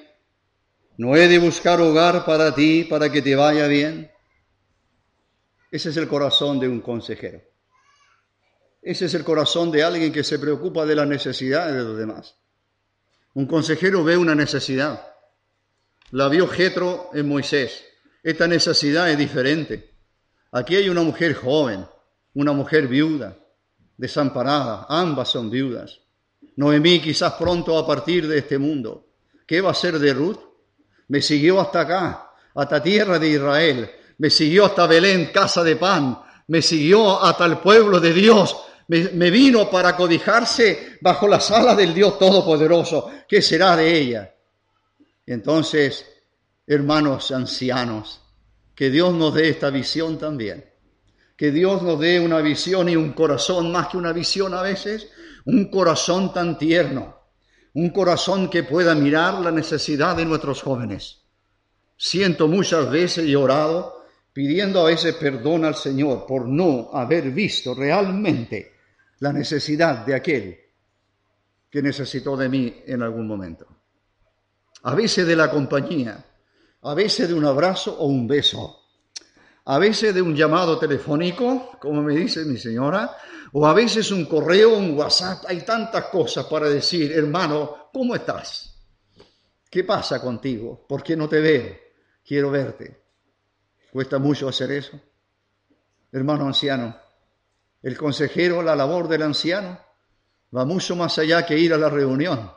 ¿no 0.98 1.16
he 1.16 1.28
de 1.28 1.40
buscar 1.40 1.80
hogar 1.80 2.26
para 2.26 2.54
ti, 2.54 2.84
para 2.84 3.12
que 3.12 3.22
te 3.22 3.36
vaya 3.36 3.68
bien? 3.68 4.12
Ese 5.72 5.90
es 5.90 5.98
el 5.98 6.08
corazón 6.08 6.60
de 6.60 6.68
un 6.68 6.82
consejero. 6.82 7.42
Ese 8.82 9.06
es 9.06 9.14
el 9.14 9.24
corazón 9.24 9.72
de 9.72 9.84
alguien 9.84 10.12
que 10.12 10.24
se 10.24 10.40
preocupa 10.40 10.86
de 10.86 10.96
las 10.96 11.08
necesidades 11.08 11.76
de 11.76 11.84
los 11.84 11.98
demás. 11.98 12.36
Un 13.34 13.46
consejero 13.46 14.04
ve 14.04 14.18
una 14.18 14.34
necesidad. 14.34 15.06
La 16.12 16.30
vio 16.30 16.48
Jetro 16.48 17.10
en 17.14 17.28
Moisés. 17.28 17.84
Esta 18.24 18.48
necesidad 18.48 19.12
es 19.12 19.18
diferente. 19.18 19.94
Aquí 20.52 20.76
hay 20.76 20.90
una 20.90 21.04
mujer 21.04 21.34
joven, 21.34 21.86
una 22.34 22.54
mujer 22.54 22.88
viuda, 22.88 23.38
desamparada. 23.98 24.86
Ambas 24.90 25.30
son 25.30 25.50
viudas. 25.50 26.00
Noemí 26.56 27.02
quizás 27.02 27.34
pronto 27.34 27.78
a 27.78 27.86
partir 27.86 28.28
de 28.28 28.40
este 28.40 28.58
mundo. 28.58 29.06
¿Qué 29.46 29.62
va 29.62 29.72
a 29.72 29.76
ser 29.76 30.00
de 30.00 30.14
Ruth? 30.14 30.47
Me 31.10 31.22
siguió 31.22 31.62
hasta 31.62 31.82
acá, 31.82 32.32
hasta 32.56 32.84
tierra 32.84 33.18
de 33.20 33.30
Israel. 33.30 33.92
Me 34.18 34.30
siguió 34.30 34.66
hasta 34.66 34.88
Belén, 34.88 35.32
casa 35.34 35.64
de 35.64 35.76
pan. 35.76 36.20
Me 36.48 36.62
siguió 36.62 37.24
hasta 37.24 37.46
el 37.46 37.60
pueblo 37.60 38.00
de 38.00 38.14
Dios. 38.14 38.58
Me, 38.88 39.30
vino 39.30 39.70
para 39.70 39.96
codijarse 39.98 40.98
bajo 41.02 41.28
la 41.28 41.42
sala 41.42 41.76
del 41.76 41.94
Dios 41.94 42.18
Todopoderoso. 42.18 43.12
¿Qué 43.28 43.42
será 43.42 43.76
de 43.76 43.98
ella? 43.98 44.34
Entonces, 45.26 46.06
hermanos 46.66 47.32
ancianos, 47.32 48.22
que 48.74 48.90
Dios 48.90 49.14
nos 49.14 49.34
dé 49.34 49.50
esta 49.50 49.70
visión 49.70 50.18
también. 50.18 50.66
Que 51.36 51.52
Dios 51.52 51.82
nos 51.82 52.00
dé 52.00 52.20
una 52.20 52.40
visión 52.40 52.88
y 52.88 52.96
un 52.96 53.12
corazón, 53.12 53.72
más 53.72 53.90
que 53.90 53.98
una 53.98 54.14
visión 54.14 54.54
a 54.54 54.62
veces, 54.62 55.10
un 55.46 55.70
corazón 55.70 56.34
tan 56.34 56.58
tierno, 56.58 57.17
un 57.78 57.92
corazón 57.92 58.50
que 58.50 58.64
pueda 58.64 58.96
mirar 58.96 59.36
la 59.36 59.52
necesidad 59.52 60.16
de 60.16 60.26
nuestros 60.26 60.64
jóvenes. 60.64 61.22
Siento 61.96 62.48
muchas 62.48 62.90
veces 62.90 63.28
y 63.28 63.36
orado 63.36 64.04
pidiendo 64.34 64.82
a 64.82 64.86
veces 64.86 65.14
perdón 65.14 65.64
al 65.64 65.76
Señor 65.76 66.26
por 66.26 66.48
no 66.48 66.90
haber 66.92 67.30
visto 67.30 67.76
realmente 67.76 68.74
la 69.20 69.32
necesidad 69.32 70.04
de 70.08 70.16
aquel 70.16 70.60
que 71.70 71.84
necesitó 71.84 72.36
de 72.36 72.50
mí 72.50 72.82
en 72.88 73.04
algún 73.04 73.28
momento. 73.28 73.68
A 74.82 74.96
veces 74.96 75.28
de 75.28 75.36
la 75.36 75.52
compañía, 75.52 76.26
a 76.82 76.94
veces 76.96 77.28
de 77.28 77.36
un 77.36 77.46
abrazo 77.46 77.96
o 78.00 78.08
un 78.08 78.28
beso, 78.28 78.76
a 79.66 79.78
veces 79.78 80.16
de 80.16 80.24
un 80.24 80.36
llamado 80.36 80.80
telefónico, 80.80 81.78
como 81.80 82.02
me 82.02 82.16
dice 82.16 82.44
mi 82.44 82.58
señora, 82.58 83.16
o 83.54 83.66
a 83.66 83.74
veces 83.74 84.12
un 84.12 84.26
correo, 84.26 84.78
un 84.78 84.98
WhatsApp, 84.98 85.46
hay 85.48 85.62
tantas 85.62 86.06
cosas 86.06 86.46
para 86.46 86.70
decir, 86.70 87.12
hermano, 87.12 87.90
¿cómo 87.94 88.16
estás? 88.16 88.76
¿Qué 89.70 89.84
pasa 89.84 90.22
contigo? 90.22 90.86
¿Por 90.88 91.04
qué 91.04 91.16
no 91.16 91.28
te 91.28 91.40
veo? 91.40 91.78
Quiero 92.26 92.52
verte. 92.52 93.04
¿Cuesta 93.92 94.20
mucho 94.20 94.48
hacer 94.48 94.72
eso? 94.72 95.00
Hermano 96.12 96.48
anciano, 96.48 96.96
el 97.82 97.98
consejero, 97.98 98.62
la 98.62 98.76
labor 98.76 99.08
del 99.08 99.24
anciano, 99.24 99.80
va 100.56 100.66
mucho 100.66 100.96
más 100.96 101.18
allá 101.18 101.46
que 101.46 101.58
ir 101.58 101.74
a 101.74 101.78
la 101.78 101.90
reunión. 101.90 102.52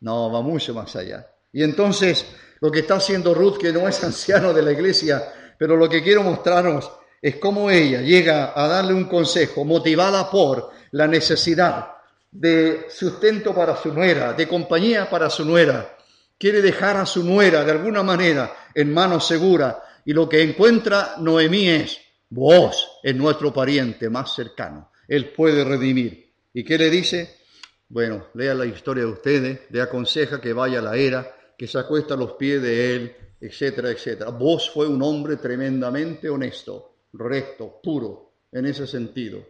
No, 0.00 0.30
va 0.32 0.42
mucho 0.42 0.74
más 0.74 0.96
allá. 0.96 1.30
Y 1.52 1.62
entonces, 1.62 2.26
lo 2.60 2.70
que 2.70 2.80
está 2.80 2.96
haciendo 2.96 3.34
Ruth, 3.34 3.58
que 3.58 3.72
no 3.72 3.88
es 3.88 4.02
anciano 4.04 4.52
de 4.52 4.62
la 4.62 4.72
iglesia, 4.72 5.54
pero 5.58 5.76
lo 5.76 5.88
que 5.88 6.02
quiero 6.02 6.22
mostraros 6.22 6.90
es 7.22 7.36
cómo 7.36 7.70
ella 7.70 8.00
llega 8.00 8.52
a 8.54 8.66
darle 8.66 8.94
un 8.94 9.04
consejo 9.04 9.64
motivada 9.64 10.30
por 10.30 10.70
la 10.92 11.06
necesidad 11.06 11.88
de 12.30 12.86
sustento 12.88 13.54
para 13.54 13.76
su 13.76 13.92
nuera, 13.92 14.32
de 14.32 14.48
compañía 14.48 15.08
para 15.10 15.28
su 15.28 15.44
nuera. 15.44 15.96
Quiere 16.38 16.62
dejar 16.62 16.96
a 16.96 17.04
su 17.04 17.22
nuera 17.22 17.64
de 17.64 17.72
alguna 17.72 18.02
manera 18.02 18.68
en 18.74 18.92
manos 18.92 19.26
seguras. 19.26 19.76
Y 20.06 20.14
lo 20.14 20.28
que 20.28 20.40
encuentra 20.40 21.16
Noemí 21.18 21.68
es, 21.68 21.98
vos 22.30 22.98
es 23.02 23.14
nuestro 23.14 23.52
pariente 23.52 24.08
más 24.08 24.34
cercano. 24.34 24.90
Él 25.06 25.30
puede 25.30 25.62
redimir. 25.64 26.32
¿Y 26.54 26.64
qué 26.64 26.78
le 26.78 26.88
dice? 26.88 27.40
Bueno, 27.88 28.28
lea 28.34 28.54
la 28.54 28.64
historia 28.64 29.04
de 29.04 29.10
ustedes, 29.10 29.60
le 29.68 29.82
aconseja 29.82 30.40
que 30.40 30.52
vaya 30.52 30.78
a 30.78 30.82
la 30.82 30.96
era, 30.96 31.36
que 31.58 31.66
se 31.66 31.78
acuesta 31.78 32.14
a 32.14 32.16
los 32.16 32.32
pies 32.32 32.62
de 32.62 32.94
él, 32.94 33.16
etcétera, 33.40 33.90
etcétera. 33.90 34.30
Vos 34.30 34.70
fue 34.70 34.86
un 34.86 35.02
hombre 35.02 35.36
tremendamente 35.36 36.30
honesto 36.30 36.89
recto, 37.12 37.80
puro, 37.82 38.32
en 38.52 38.66
ese 38.66 38.86
sentido. 38.86 39.44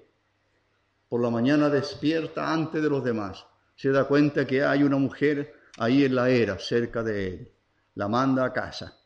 Por 1.08 1.22
la 1.22 1.30
mañana 1.30 1.68
despierta 1.68 2.52
antes 2.52 2.82
de 2.82 2.88
los 2.88 3.02
demás. 3.02 3.44
Se 3.74 3.90
da 3.90 4.04
cuenta 4.04 4.46
que 4.46 4.62
hay 4.62 4.82
una 4.82 4.96
mujer 4.96 5.54
ahí 5.78 6.04
en 6.04 6.14
la 6.14 6.30
era, 6.30 6.58
cerca 6.58 7.02
de 7.02 7.26
él. 7.26 7.52
La 7.94 8.08
manda 8.08 8.44
a 8.44 8.52
casa. 8.52 8.96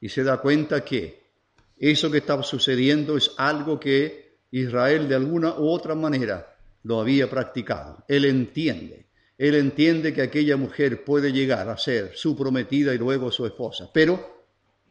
Y 0.00 0.08
se 0.08 0.22
da 0.22 0.38
cuenta 0.38 0.84
que 0.84 1.28
eso 1.76 2.10
que 2.10 2.18
estaba 2.18 2.42
sucediendo 2.42 3.16
es 3.16 3.32
algo 3.36 3.80
que 3.80 4.38
Israel 4.50 5.08
de 5.08 5.14
alguna 5.14 5.58
u 5.58 5.68
otra 5.68 5.94
manera 5.94 6.56
lo 6.84 7.00
había 7.00 7.28
practicado. 7.28 8.04
Él 8.08 8.24
entiende. 8.24 9.06
Él 9.36 9.54
entiende 9.54 10.12
que 10.12 10.22
aquella 10.22 10.56
mujer 10.56 11.04
puede 11.04 11.32
llegar 11.32 11.68
a 11.68 11.76
ser 11.76 12.12
su 12.16 12.36
prometida 12.36 12.94
y 12.94 12.98
luego 12.98 13.30
su 13.30 13.46
esposa. 13.46 13.90
Pero 13.92 14.44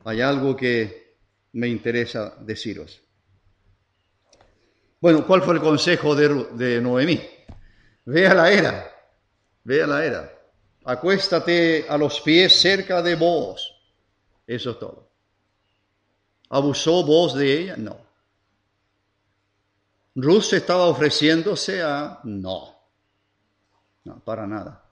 hay 0.03 0.21
algo 0.21 0.55
que 0.55 1.06
me 1.57 1.67
interesa 1.67 2.35
deciros. 2.39 3.01
Bueno, 5.01 5.25
¿cuál 5.25 5.41
fue 5.41 5.55
el 5.55 5.59
consejo 5.59 6.15
de, 6.15 6.79
Noemí? 6.79 7.19
Ve 8.05 8.27
a 8.27 8.33
la 8.35 8.51
era, 8.51 8.91
ve 9.63 9.81
a 9.81 9.87
la 9.87 10.05
era, 10.05 10.31
acuéstate 10.85 11.87
a 11.89 11.97
los 11.97 12.21
pies 12.21 12.53
cerca 12.59 13.01
de 13.01 13.15
vos. 13.15 13.73
Eso 14.45 14.71
es 14.71 14.79
todo. 14.79 15.09
¿Abusó 16.49 17.03
vos 17.03 17.33
de 17.33 17.61
ella? 17.61 17.75
No. 17.75 17.97
¿Ruth 20.15 20.43
se 20.43 20.57
estaba 20.57 20.85
ofreciéndose 20.85 21.81
a...? 21.81 22.19
No. 22.23 22.75
No, 24.03 24.23
para 24.23 24.45
nada. 24.45 24.85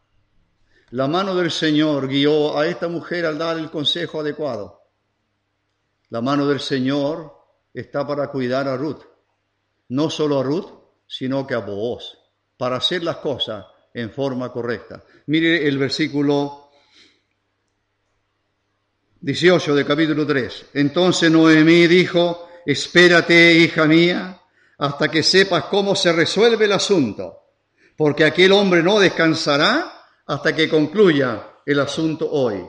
La 0.89 1.07
mano 1.07 1.35
del 1.35 1.51
Señor 1.51 2.07
guió 2.07 2.57
a 2.57 2.67
esta 2.67 2.87
mujer 2.87 3.25
al 3.25 3.37
dar 3.37 3.57
el 3.57 3.69
consejo 3.69 4.19
adecuado. 4.19 4.84
La 6.09 6.21
mano 6.21 6.47
del 6.47 6.59
Señor 6.59 7.33
está 7.73 8.05
para 8.05 8.29
cuidar 8.29 8.67
a 8.67 8.77
Ruth. 8.77 9.01
No 9.89 10.09
solo 10.09 10.39
a 10.39 10.43
Ruth, 10.43 10.67
sino 11.07 11.45
que 11.45 11.53
a 11.53 11.59
vos, 11.59 12.17
para 12.57 12.77
hacer 12.77 13.03
las 13.03 13.17
cosas 13.17 13.65
en 13.93 14.11
forma 14.11 14.51
correcta. 14.51 15.03
Mire 15.27 15.67
el 15.67 15.77
versículo 15.77 16.69
18 19.21 19.75
de 19.75 19.85
capítulo 19.85 20.25
3. 20.25 20.65
Entonces 20.75 21.31
Noemí 21.31 21.87
dijo, 21.87 22.49
espérate, 22.65 23.53
hija 23.53 23.85
mía, 23.85 24.39
hasta 24.77 25.09
que 25.09 25.23
sepas 25.23 25.65
cómo 25.65 25.95
se 25.95 26.11
resuelve 26.11 26.65
el 26.65 26.73
asunto, 26.73 27.53
porque 27.95 28.25
aquel 28.25 28.51
hombre 28.51 28.83
no 28.83 28.99
descansará 28.99 29.91
hasta 30.25 30.55
que 30.55 30.69
concluya 30.69 31.47
el 31.65 31.79
asunto 31.79 32.29
hoy. 32.29 32.63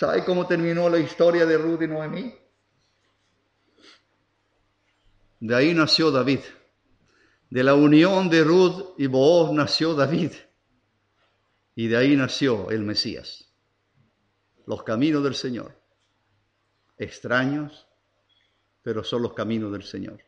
¿Sabe 0.00 0.24
cómo 0.24 0.46
terminó 0.46 0.88
la 0.88 0.98
historia 0.98 1.44
de 1.44 1.58
Ruth 1.58 1.82
y 1.82 1.86
Noemí? 1.86 2.34
De 5.40 5.54
ahí 5.54 5.74
nació 5.74 6.10
David. 6.10 6.40
De 7.50 7.62
la 7.62 7.74
unión 7.74 8.30
de 8.30 8.42
Ruth 8.42 8.94
y 8.96 9.06
Booz 9.08 9.52
nació 9.52 9.92
David. 9.92 10.32
Y 11.74 11.88
de 11.88 11.98
ahí 11.98 12.16
nació 12.16 12.70
el 12.70 12.80
Mesías. 12.80 13.52
Los 14.64 14.82
caminos 14.84 15.22
del 15.22 15.34
Señor. 15.34 15.78
Extraños, 16.96 17.86
pero 18.80 19.04
son 19.04 19.20
los 19.20 19.34
caminos 19.34 19.70
del 19.70 19.82
Señor. 19.82 20.18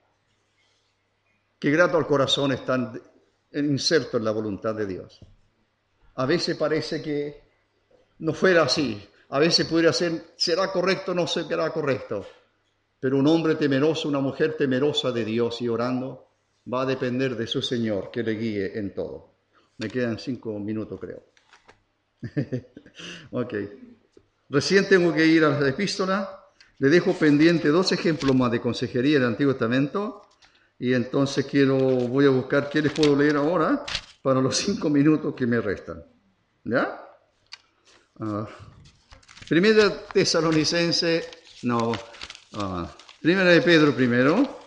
Qué 1.58 1.70
grato 1.70 1.96
al 1.96 2.06
corazón 2.06 2.52
están 2.52 3.00
inserto 3.54 4.18
en 4.18 4.24
la 4.24 4.32
voluntad 4.32 4.74
de 4.74 4.84
Dios. 4.84 5.18
A 6.16 6.26
veces 6.26 6.58
parece 6.58 7.00
que 7.00 7.42
no 8.18 8.34
fuera 8.34 8.64
así, 8.64 9.08
a 9.32 9.38
veces 9.38 9.66
pudiera 9.66 9.94
ser, 9.94 10.34
será 10.36 10.70
correcto, 10.70 11.14
no 11.14 11.26
será 11.26 11.70
correcto. 11.70 12.26
Pero 13.00 13.16
un 13.16 13.26
hombre 13.26 13.54
temeroso, 13.54 14.06
una 14.06 14.20
mujer 14.20 14.58
temerosa 14.58 15.10
de 15.10 15.24
Dios 15.24 15.62
y 15.62 15.68
orando, 15.68 16.28
va 16.70 16.82
a 16.82 16.86
depender 16.86 17.34
de 17.34 17.46
su 17.46 17.62
Señor 17.62 18.10
que 18.10 18.22
le 18.22 18.32
guíe 18.32 18.78
en 18.78 18.94
todo. 18.94 19.32
Me 19.78 19.88
quedan 19.88 20.18
cinco 20.18 20.58
minutos, 20.58 21.00
creo. 21.00 21.22
ok. 23.30 23.54
Recién 24.50 24.86
tengo 24.86 25.14
que 25.14 25.24
ir 25.24 25.44
a 25.44 25.58
la 25.58 25.66
epístola. 25.66 26.38
Le 26.78 26.90
dejo 26.90 27.14
pendiente 27.14 27.68
dos 27.68 27.90
ejemplos 27.92 28.36
más 28.36 28.52
de 28.52 28.60
consejería 28.60 29.18
del 29.18 29.28
Antiguo 29.28 29.54
Testamento. 29.54 30.28
Y 30.78 30.92
entonces 30.92 31.46
quiero, 31.46 31.78
voy 31.78 32.26
a 32.26 32.30
buscar 32.30 32.68
qué 32.68 32.82
les 32.82 32.92
puedo 32.92 33.16
leer 33.16 33.36
ahora 33.36 33.82
para 34.20 34.42
los 34.42 34.58
cinco 34.58 34.90
minutos 34.90 35.34
que 35.34 35.46
me 35.46 35.58
restan. 35.58 36.04
¿Ya? 36.64 37.00
Uh, 38.18 38.44
primera 39.48 40.06
tesalonicense, 40.12 41.28
no, 41.62 41.90
uh, 41.90 42.86
primera 43.20 43.50
de 43.50 43.62
Pedro 43.62 43.94
primero. 43.94 44.60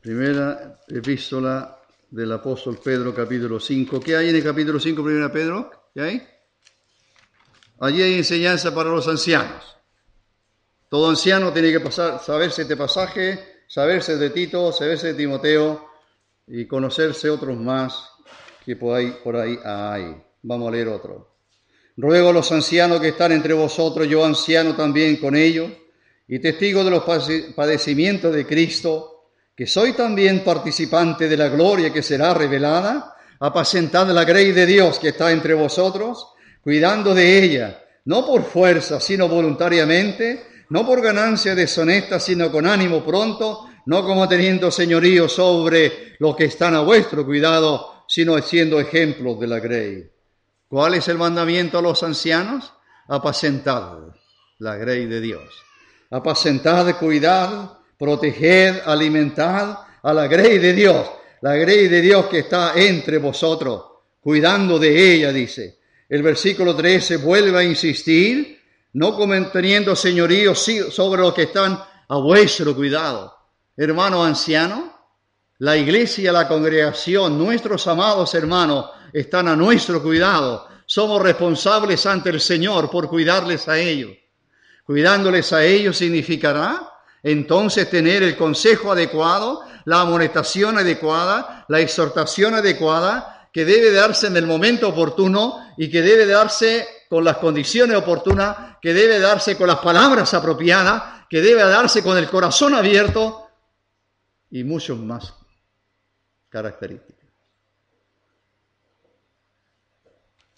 Primera 0.00 0.80
epístola 0.88 1.78
del 2.10 2.32
apóstol 2.32 2.78
Pedro, 2.82 3.14
capítulo 3.14 3.60
5. 3.60 4.00
¿Qué 4.00 4.16
hay 4.16 4.30
en 4.30 4.36
el 4.36 4.42
capítulo 4.42 4.80
5, 4.80 5.04
primera 5.04 5.30
Pedro? 5.30 5.90
¿Qué 5.92 6.00
hay? 6.00 6.28
Allí 7.80 8.02
hay 8.02 8.14
enseñanza 8.14 8.74
para 8.74 8.90
los 8.90 9.06
ancianos. 9.06 9.76
Todo 10.88 11.10
anciano 11.10 11.52
tiene 11.52 11.70
que 11.70 11.80
pasar, 11.80 12.22
saberse 12.24 12.62
este 12.62 12.76
pasaje, 12.76 13.62
saberse 13.68 14.16
de 14.16 14.30
Tito, 14.30 14.72
saberse 14.72 15.08
de 15.08 15.14
Timoteo 15.14 15.87
y 16.50 16.66
conocerse 16.66 17.30
otros 17.30 17.56
más 17.56 18.10
que 18.64 18.76
por 18.76 18.96
ahí, 18.96 19.16
por 19.22 19.36
ahí 19.36 19.58
hay. 19.64 20.16
Vamos 20.42 20.68
a 20.68 20.70
leer 20.70 20.88
otro. 20.88 21.34
Ruego 21.96 22.28
a 22.28 22.32
los 22.32 22.50
ancianos 22.52 23.00
que 23.00 23.08
están 23.08 23.32
entre 23.32 23.54
vosotros, 23.54 24.06
yo 24.08 24.24
anciano 24.24 24.74
también 24.76 25.16
con 25.16 25.34
ellos, 25.34 25.70
y 26.28 26.38
testigo 26.38 26.84
de 26.84 26.90
los 26.90 27.02
padecimientos 27.56 28.34
de 28.34 28.46
Cristo, 28.46 29.30
que 29.56 29.66
soy 29.66 29.94
también 29.94 30.44
participante 30.44 31.28
de 31.28 31.36
la 31.36 31.48
gloria 31.48 31.92
que 31.92 32.02
será 32.02 32.34
revelada, 32.34 33.16
apacentad 33.40 34.08
la 34.10 34.24
grey 34.24 34.52
de 34.52 34.66
Dios 34.66 34.98
que 34.98 35.08
está 35.08 35.32
entre 35.32 35.54
vosotros, 35.54 36.34
cuidando 36.62 37.14
de 37.14 37.42
ella, 37.42 37.82
no 38.04 38.24
por 38.24 38.44
fuerza, 38.44 39.00
sino 39.00 39.28
voluntariamente, 39.28 40.46
no 40.70 40.86
por 40.86 41.00
ganancia 41.00 41.54
deshonesta, 41.54 42.20
sino 42.20 42.52
con 42.52 42.66
ánimo 42.66 43.04
pronto, 43.04 43.67
no 43.88 44.04
como 44.04 44.28
teniendo 44.28 44.70
señorío 44.70 45.30
sobre 45.30 46.14
los 46.18 46.36
que 46.36 46.44
están 46.44 46.74
a 46.74 46.80
vuestro 46.80 47.24
cuidado, 47.24 48.04
sino 48.06 48.38
siendo 48.42 48.78
ejemplos 48.78 49.40
de 49.40 49.46
la 49.46 49.60
grey. 49.60 50.06
¿Cuál 50.68 50.92
es 50.92 51.08
el 51.08 51.16
mandamiento 51.16 51.78
a 51.78 51.82
los 51.82 52.02
ancianos? 52.02 52.70
Apacentad 53.08 53.98
la 54.58 54.76
grey 54.76 55.06
de 55.06 55.22
Dios. 55.22 55.42
Apacentad, 56.10 56.98
cuidad, 56.98 57.78
proteged, 57.98 58.82
alimentad 58.84 59.78
a 60.02 60.12
la 60.12 60.26
grey 60.26 60.58
de 60.58 60.74
Dios, 60.74 61.08
la 61.40 61.56
grey 61.56 61.88
de 61.88 62.02
Dios 62.02 62.26
que 62.26 62.40
está 62.40 62.74
entre 62.76 63.16
vosotros, 63.16 63.84
cuidando 64.20 64.78
de 64.78 65.14
ella, 65.14 65.32
dice. 65.32 65.78
El 66.10 66.22
versículo 66.22 66.76
13 66.76 67.16
vuelve 67.16 67.58
a 67.58 67.64
insistir, 67.64 68.60
no 68.92 69.16
como 69.16 69.50
teniendo 69.50 69.96
señorío 69.96 70.54
sobre 70.54 71.22
los 71.22 71.32
que 71.32 71.44
están 71.44 71.82
a 72.06 72.18
vuestro 72.18 72.76
cuidado, 72.76 73.37
hermano 73.78 74.24
anciano, 74.24 74.92
la 75.58 75.76
iglesia, 75.76 76.32
la 76.32 76.48
congregación, 76.48 77.38
nuestros 77.38 77.86
amados 77.86 78.34
hermanos 78.34 78.90
están 79.12 79.46
a 79.46 79.54
nuestro 79.54 80.02
cuidado. 80.02 80.66
Somos 80.84 81.22
responsables 81.22 82.04
ante 82.06 82.30
el 82.30 82.40
Señor 82.40 82.90
por 82.90 83.08
cuidarles 83.08 83.68
a 83.68 83.78
ellos. 83.78 84.10
Cuidándoles 84.84 85.52
a 85.52 85.64
ellos 85.64 85.96
significará 85.96 86.92
entonces 87.22 87.88
tener 87.88 88.22
el 88.22 88.36
consejo 88.36 88.92
adecuado, 88.92 89.62
la 89.84 90.00
amonestación 90.00 90.78
adecuada, 90.78 91.64
la 91.68 91.80
exhortación 91.80 92.54
adecuada, 92.54 93.48
que 93.52 93.64
debe 93.64 93.92
darse 93.92 94.26
en 94.26 94.36
el 94.36 94.46
momento 94.46 94.88
oportuno 94.88 95.72
y 95.76 95.88
que 95.88 96.02
debe 96.02 96.26
darse 96.26 96.86
con 97.08 97.24
las 97.24 97.38
condiciones 97.38 97.96
oportunas, 97.96 98.76
que 98.82 98.92
debe 98.92 99.20
darse 99.20 99.56
con 99.56 99.68
las 99.68 99.78
palabras 99.78 100.34
apropiadas, 100.34 101.24
que 101.30 101.40
debe 101.40 101.62
darse 101.62 102.02
con 102.02 102.18
el 102.18 102.28
corazón 102.28 102.74
abierto 102.74 103.47
y 104.50 104.64
muchos 104.64 104.98
más 104.98 105.34
características. 106.48 107.28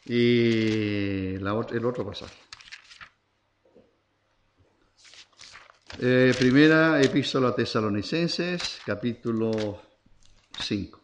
Y 0.06 1.34
el 1.34 1.84
otro 1.84 2.06
pasaje. 2.06 2.34
Eh, 5.98 6.34
primera 6.38 7.00
epístola 7.02 7.48
a 7.48 7.54
Tesalonicenses, 7.54 8.80
capítulo 8.86 9.82
5. 10.58 11.00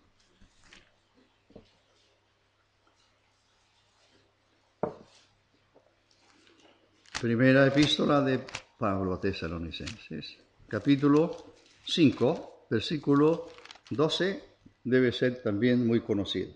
Primera 7.20 7.66
epístola 7.66 8.20
de 8.22 8.40
Pablo 8.78 9.14
a 9.14 9.20
Tesalonicenses, 9.20 10.36
capítulo 10.68 11.54
5 11.84 12.55
versículo 12.68 13.48
12 13.90 14.42
debe 14.84 15.12
ser 15.12 15.42
también 15.42 15.86
muy 15.86 16.00
conocido. 16.00 16.52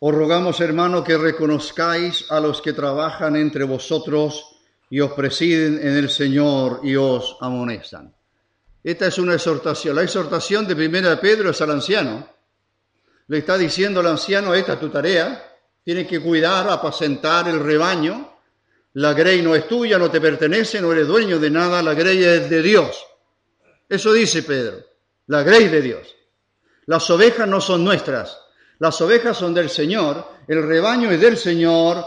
Os 0.00 0.14
rogamos, 0.14 0.60
hermano, 0.60 1.02
que 1.02 1.16
reconozcáis 1.16 2.30
a 2.30 2.38
los 2.38 2.60
que 2.60 2.74
trabajan 2.74 3.36
entre 3.36 3.64
vosotros 3.64 4.58
y 4.90 5.00
os 5.00 5.12
presiden 5.12 5.78
en 5.80 5.96
el 5.96 6.10
Señor 6.10 6.80
y 6.82 6.94
os 6.94 7.38
amonestan. 7.40 8.14
Esta 8.82 9.06
es 9.06 9.16
una 9.16 9.34
exhortación. 9.34 9.96
La 9.96 10.02
exhortación 10.02 10.66
de 10.66 10.76
primera 10.76 11.08
de 11.08 11.16
Pedro 11.16 11.50
es 11.50 11.60
al 11.62 11.70
anciano. 11.70 12.28
Le 13.28 13.38
está 13.38 13.56
diciendo 13.56 14.00
al 14.00 14.08
anciano, 14.08 14.52
esta 14.52 14.74
es 14.74 14.80
tu 14.80 14.90
tarea, 14.90 15.42
tienes 15.82 16.06
que 16.06 16.20
cuidar, 16.20 16.68
apacentar 16.68 17.48
el 17.48 17.60
rebaño, 17.60 18.33
la 18.94 19.12
grey 19.12 19.42
no 19.42 19.54
es 19.54 19.66
tuya, 19.66 19.98
no 19.98 20.10
te 20.10 20.20
pertenece, 20.20 20.80
no 20.80 20.92
eres 20.92 21.06
dueño 21.06 21.38
de 21.38 21.50
nada, 21.50 21.82
la 21.82 21.94
grey 21.94 22.22
es 22.22 22.48
de 22.48 22.62
Dios. 22.62 23.04
Eso 23.88 24.12
dice 24.12 24.42
Pedro, 24.42 24.84
la 25.26 25.42
grey 25.42 25.68
de 25.68 25.82
Dios. 25.82 26.14
Las 26.86 27.08
ovejas 27.10 27.48
no 27.48 27.60
son 27.60 27.84
nuestras, 27.84 28.38
las 28.78 29.00
ovejas 29.00 29.36
son 29.36 29.52
del 29.52 29.68
Señor, 29.68 30.24
el 30.46 30.66
rebaño 30.66 31.10
es 31.10 31.20
del 31.20 31.36
Señor, 31.36 32.04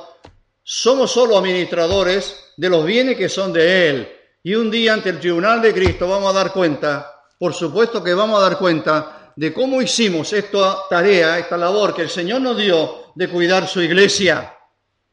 somos 0.63 1.11
solo 1.11 1.37
administradores 1.37 2.53
de 2.55 2.69
los 2.69 2.85
bienes 2.85 3.17
que 3.17 3.29
son 3.29 3.51
de 3.51 3.89
Él. 3.89 4.13
Y 4.43 4.55
un 4.55 4.71
día 4.71 4.93
ante 4.93 5.09
el 5.09 5.19
tribunal 5.19 5.61
de 5.61 5.73
Cristo 5.73 6.07
vamos 6.07 6.33
a 6.33 6.37
dar 6.37 6.53
cuenta, 6.53 7.21
por 7.37 7.53
supuesto 7.53 8.01
que 8.01 8.13
vamos 8.13 8.39
a 8.39 8.49
dar 8.49 8.57
cuenta 8.57 9.33
de 9.35 9.53
cómo 9.53 9.81
hicimos 9.81 10.31
esta 10.31 10.77
tarea, 10.89 11.37
esta 11.37 11.57
labor 11.57 11.93
que 11.93 12.03
el 12.03 12.09
Señor 12.09 12.41
nos 12.41 12.57
dio 12.57 13.11
de 13.13 13.27
cuidar 13.27 13.67
su 13.67 13.81
iglesia. 13.81 14.56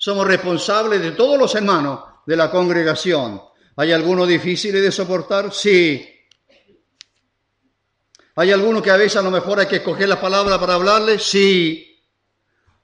Somos 0.05 0.27
responsables 0.27 1.01
de 1.01 1.13
todos 1.13 1.39
los 1.39 1.55
hermanos 1.55 1.99
de 2.27 2.37
la 2.37 2.51
congregación. 2.51 3.41
¿Hay 3.77 3.91
alguno 3.91 4.27
difícil 4.27 4.75
de 4.75 4.93
soportar? 4.93 5.51
Sí. 5.51 6.07
¿Hay 8.37 8.53
alguno 8.53 8.83
que 8.83 8.91
a 8.91 8.99
veces 8.99 9.17
a 9.17 9.23
lo 9.23 9.31
mejor 9.31 9.61
hay 9.61 9.67
que 9.67 9.77
escoger 9.77 10.07
la 10.07 10.21
palabra 10.21 10.61
para 10.61 10.75
hablarle? 10.75 11.19
Sí. 11.19 11.99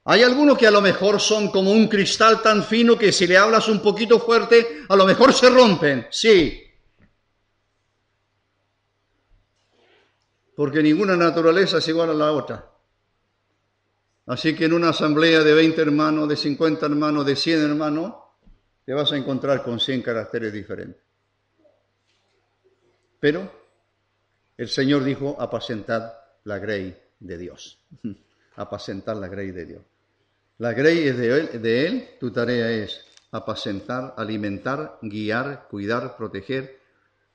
Hay 0.06 0.22
algunos 0.22 0.56
que 0.56 0.66
a 0.66 0.70
lo 0.70 0.80
mejor 0.80 1.20
son 1.20 1.50
como 1.50 1.72
un 1.72 1.88
cristal 1.88 2.40
tan 2.40 2.64
fino 2.64 2.96
que 2.96 3.12
si 3.12 3.26
le 3.26 3.36
hablas 3.36 3.68
un 3.68 3.82
poquito 3.82 4.18
fuerte, 4.18 4.86
a 4.88 4.96
lo 4.96 5.04
mejor 5.04 5.34
se 5.34 5.50
rompen. 5.50 6.06
Sí. 6.10 6.58
Porque 10.56 10.82
ninguna 10.82 11.18
naturaleza 11.18 11.76
es 11.76 11.88
igual 11.88 12.08
a 12.08 12.14
la 12.14 12.32
otra. 12.32 12.69
Así 14.30 14.54
que 14.54 14.66
en 14.66 14.74
una 14.74 14.90
asamblea 14.90 15.42
de 15.42 15.52
20 15.52 15.82
hermanos, 15.82 16.28
de 16.28 16.36
50 16.36 16.86
hermanos, 16.86 17.26
de 17.26 17.34
100 17.34 17.62
hermanos, 17.62 18.14
te 18.86 18.94
vas 18.94 19.10
a 19.10 19.16
encontrar 19.16 19.64
con 19.64 19.80
100 19.80 20.02
caracteres 20.02 20.52
diferentes. 20.52 21.02
Pero 23.18 23.50
el 24.56 24.68
Señor 24.68 25.02
dijo, 25.02 25.34
apacentad 25.36 26.12
la 26.44 26.60
grey 26.60 26.96
de 27.18 27.38
Dios. 27.38 27.80
apacentar 28.54 29.16
la 29.16 29.26
grey 29.26 29.50
de 29.50 29.66
Dios. 29.66 29.82
La 30.58 30.74
grey 30.74 31.08
es 31.08 31.18
de 31.18 31.36
él, 31.36 31.60
de 31.60 31.86
él, 31.86 32.08
tu 32.20 32.30
tarea 32.30 32.70
es 32.70 33.04
apacentar, 33.32 34.14
alimentar, 34.16 35.00
guiar, 35.02 35.66
cuidar, 35.68 36.16
proteger 36.16 36.78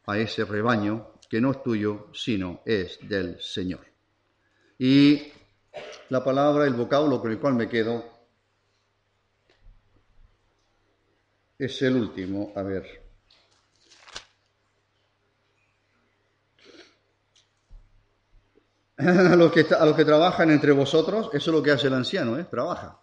a 0.06 0.18
ese 0.18 0.46
rebaño 0.46 1.12
que 1.30 1.42
no 1.42 1.52
es 1.52 1.62
tuyo, 1.62 2.08
sino 2.14 2.62
es 2.64 3.00
del 3.02 3.38
Señor. 3.42 3.82
Y 4.80 5.34
la 6.10 6.24
palabra, 6.24 6.66
el 6.66 6.74
vocablo 6.74 7.22
con 7.22 7.32
el 7.32 7.40
cual 7.40 7.56
me 7.56 7.68
quedo, 7.70 8.04
es 11.58 11.82
el 11.82 11.96
último. 11.96 12.52
A 12.56 12.62
ver. 12.62 13.06
a 18.98 19.36
los 19.36 19.52
que, 19.52 19.64
trabajan 20.06 20.52
entre 20.52 20.72
vosotros, 20.72 21.30
eso 21.34 21.52
es 21.52 21.56
lo 21.56 21.62
que 21.62 21.72
hace 21.72 21.88
el 21.88 21.94
anciano, 21.94 22.40
¿eh? 22.40 22.46
trabaja. 22.46 23.00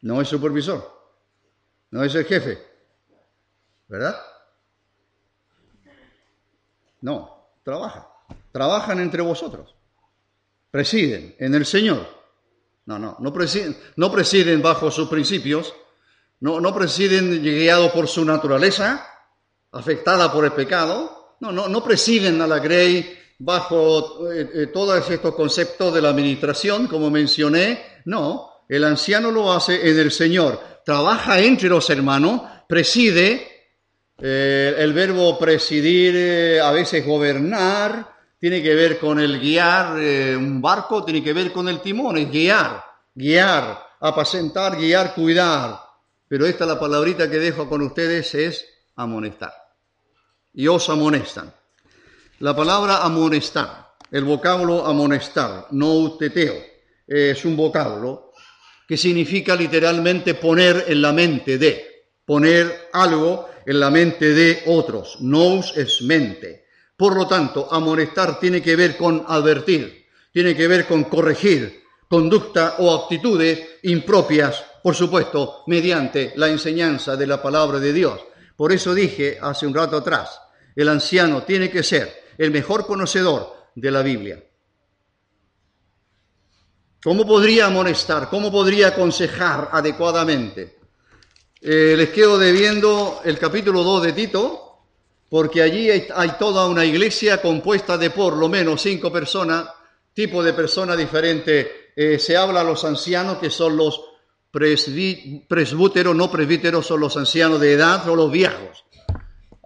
No 0.00 0.20
es 0.20 0.28
supervisor, 0.28 0.90
no 1.90 2.02
es 2.02 2.14
el 2.14 2.24
jefe, 2.24 2.58
¿verdad? 3.88 4.16
No, 7.02 7.46
trabaja. 7.62 8.08
Trabajan 8.52 9.00
entre 9.00 9.22
vosotros. 9.22 9.76
Presiden 10.72 11.36
en 11.38 11.54
el 11.54 11.66
Señor. 11.66 12.08
No, 12.86 12.98
no, 12.98 13.18
no 13.20 13.30
presiden, 13.30 13.76
no 13.96 14.10
presiden 14.10 14.62
bajo 14.62 14.90
sus 14.90 15.06
principios, 15.06 15.74
no, 16.40 16.62
no 16.62 16.74
presiden 16.74 17.42
guiados 17.42 17.92
por 17.92 18.08
su 18.08 18.24
naturaleza, 18.24 19.06
afectada 19.70 20.32
por 20.32 20.46
el 20.46 20.52
pecado. 20.52 21.36
No, 21.40 21.52
no, 21.52 21.68
no 21.68 21.84
presiden 21.84 22.40
a 22.40 22.46
la 22.46 22.58
Grey 22.58 23.18
bajo 23.38 24.32
eh, 24.32 24.50
eh, 24.54 24.66
todos 24.72 25.10
estos 25.10 25.34
conceptos 25.34 25.92
de 25.92 26.00
la 26.00 26.08
administración, 26.08 26.86
como 26.86 27.10
mencioné. 27.10 28.00
No, 28.06 28.64
el 28.66 28.84
anciano 28.84 29.30
lo 29.30 29.52
hace 29.52 29.90
en 29.90 29.98
el 29.98 30.10
Señor. 30.10 30.58
Trabaja 30.86 31.38
entre 31.38 31.68
los 31.68 31.90
hermanos, 31.90 32.40
preside. 32.66 33.46
Eh, 34.18 34.74
el 34.78 34.94
verbo 34.94 35.38
presidir, 35.38 36.60
a 36.62 36.72
veces 36.72 37.04
gobernar, 37.04 38.11
tiene 38.42 38.60
que 38.60 38.74
ver 38.74 38.98
con 38.98 39.20
el 39.20 39.38
guiar 39.38 39.92
un 40.36 40.60
barco, 40.60 41.04
tiene 41.04 41.22
que 41.22 41.32
ver 41.32 41.52
con 41.52 41.68
el 41.68 41.80
timón, 41.80 42.16
es 42.16 42.28
guiar, 42.28 42.84
guiar, 43.14 43.86
apacentar, 44.00 44.76
guiar, 44.76 45.14
cuidar. 45.14 45.78
Pero 46.26 46.44
esta 46.46 46.66
la 46.66 46.80
palabrita 46.80 47.30
que 47.30 47.38
dejo 47.38 47.68
con 47.68 47.82
ustedes 47.82 48.34
es 48.34 48.66
amonestar. 48.96 49.52
Y 50.54 50.66
os 50.66 50.88
amonestan. 50.90 51.54
La 52.40 52.56
palabra 52.56 53.04
amonestar, 53.04 53.92
el 54.10 54.24
vocablo 54.24 54.86
amonestar, 54.86 55.68
no 55.70 55.92
uteteo, 55.92 56.56
es 57.06 57.44
un 57.44 57.56
vocablo 57.56 58.32
que 58.88 58.96
significa 58.96 59.54
literalmente 59.54 60.34
poner 60.34 60.86
en 60.88 61.00
la 61.00 61.12
mente 61.12 61.58
de, 61.58 62.08
poner 62.24 62.88
algo 62.92 63.48
en 63.64 63.78
la 63.78 63.90
mente 63.90 64.34
de 64.34 64.64
otros. 64.66 65.18
Nous 65.20 65.76
es 65.76 66.02
mente. 66.02 66.61
Por 66.96 67.16
lo 67.16 67.26
tanto, 67.26 67.68
amonestar 67.72 68.38
tiene 68.38 68.62
que 68.62 68.76
ver 68.76 68.96
con 68.96 69.24
advertir, 69.26 70.06
tiene 70.32 70.54
que 70.54 70.68
ver 70.68 70.86
con 70.86 71.04
corregir 71.04 71.82
conducta 72.08 72.76
o 72.80 72.94
actitudes 72.94 73.80
impropias, 73.84 74.62
por 74.82 74.94
supuesto, 74.94 75.62
mediante 75.66 76.34
la 76.36 76.48
enseñanza 76.48 77.16
de 77.16 77.26
la 77.26 77.40
palabra 77.40 77.78
de 77.78 77.90
Dios. 77.92 78.20
Por 78.54 78.70
eso 78.70 78.92
dije 78.92 79.38
hace 79.40 79.66
un 79.66 79.72
rato 79.72 79.96
atrás, 79.96 80.38
el 80.76 80.90
anciano 80.90 81.42
tiene 81.42 81.70
que 81.70 81.82
ser 81.82 82.12
el 82.36 82.50
mejor 82.50 82.86
conocedor 82.86 83.56
de 83.74 83.90
la 83.90 84.02
Biblia. 84.02 84.44
¿Cómo 87.02 87.26
podría 87.26 87.66
amonestar? 87.66 88.28
¿Cómo 88.28 88.52
podría 88.52 88.88
aconsejar 88.88 89.70
adecuadamente? 89.72 90.78
Eh, 91.60 91.94
les 91.96 92.10
quedo 92.10 92.38
debiendo 92.38 93.22
el 93.24 93.38
capítulo 93.38 93.82
2 93.82 94.02
de 94.02 94.12
Tito, 94.12 94.71
porque 95.32 95.62
allí 95.62 95.88
hay, 95.90 96.32
toda 96.38 96.66
una 96.66 96.84
iglesia 96.84 97.40
compuesta 97.40 97.96
de 97.96 98.10
por 98.10 98.36
lo 98.36 98.50
menos 98.50 98.82
cinco 98.82 99.10
personas, 99.10 99.66
tipo 100.12 100.42
de 100.42 100.52
personas 100.52 100.98
diferentes. 100.98 101.68
Eh, 101.96 102.18
se 102.18 102.36
habla 102.36 102.60
a 102.60 102.64
los 102.64 102.84
ancianos, 102.84 103.38
que 103.38 103.48
son 103.48 103.74
los 103.74 103.98
presbúteros, 104.50 106.14
no 106.14 106.30
presbíteros, 106.30 106.86
son 106.86 107.00
los 107.00 107.16
ancianos 107.16 107.58
de 107.60 107.72
edad 107.72 108.06
o 108.10 108.14
los 108.14 108.30
viejos. 108.30 108.84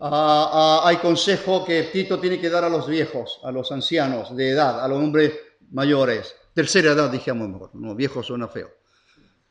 Ah, 0.00 0.50
ah, 0.52 0.82
hay 0.84 0.98
consejo 0.98 1.64
que 1.64 1.82
Tito 1.92 2.20
tiene 2.20 2.38
que 2.40 2.48
dar 2.48 2.62
a 2.62 2.68
los 2.68 2.86
viejos, 2.86 3.40
a 3.42 3.50
los 3.50 3.72
ancianos 3.72 4.36
de 4.36 4.50
edad, 4.50 4.84
a 4.84 4.86
los 4.86 4.98
hombres 4.98 5.32
mayores. 5.72 6.32
Tercera 6.54 6.92
edad, 6.92 7.10
dijamos 7.10 7.48
mejor. 7.48 7.70
No, 7.74 7.96
viejo 7.96 8.22
suena 8.22 8.46
feo. 8.46 8.70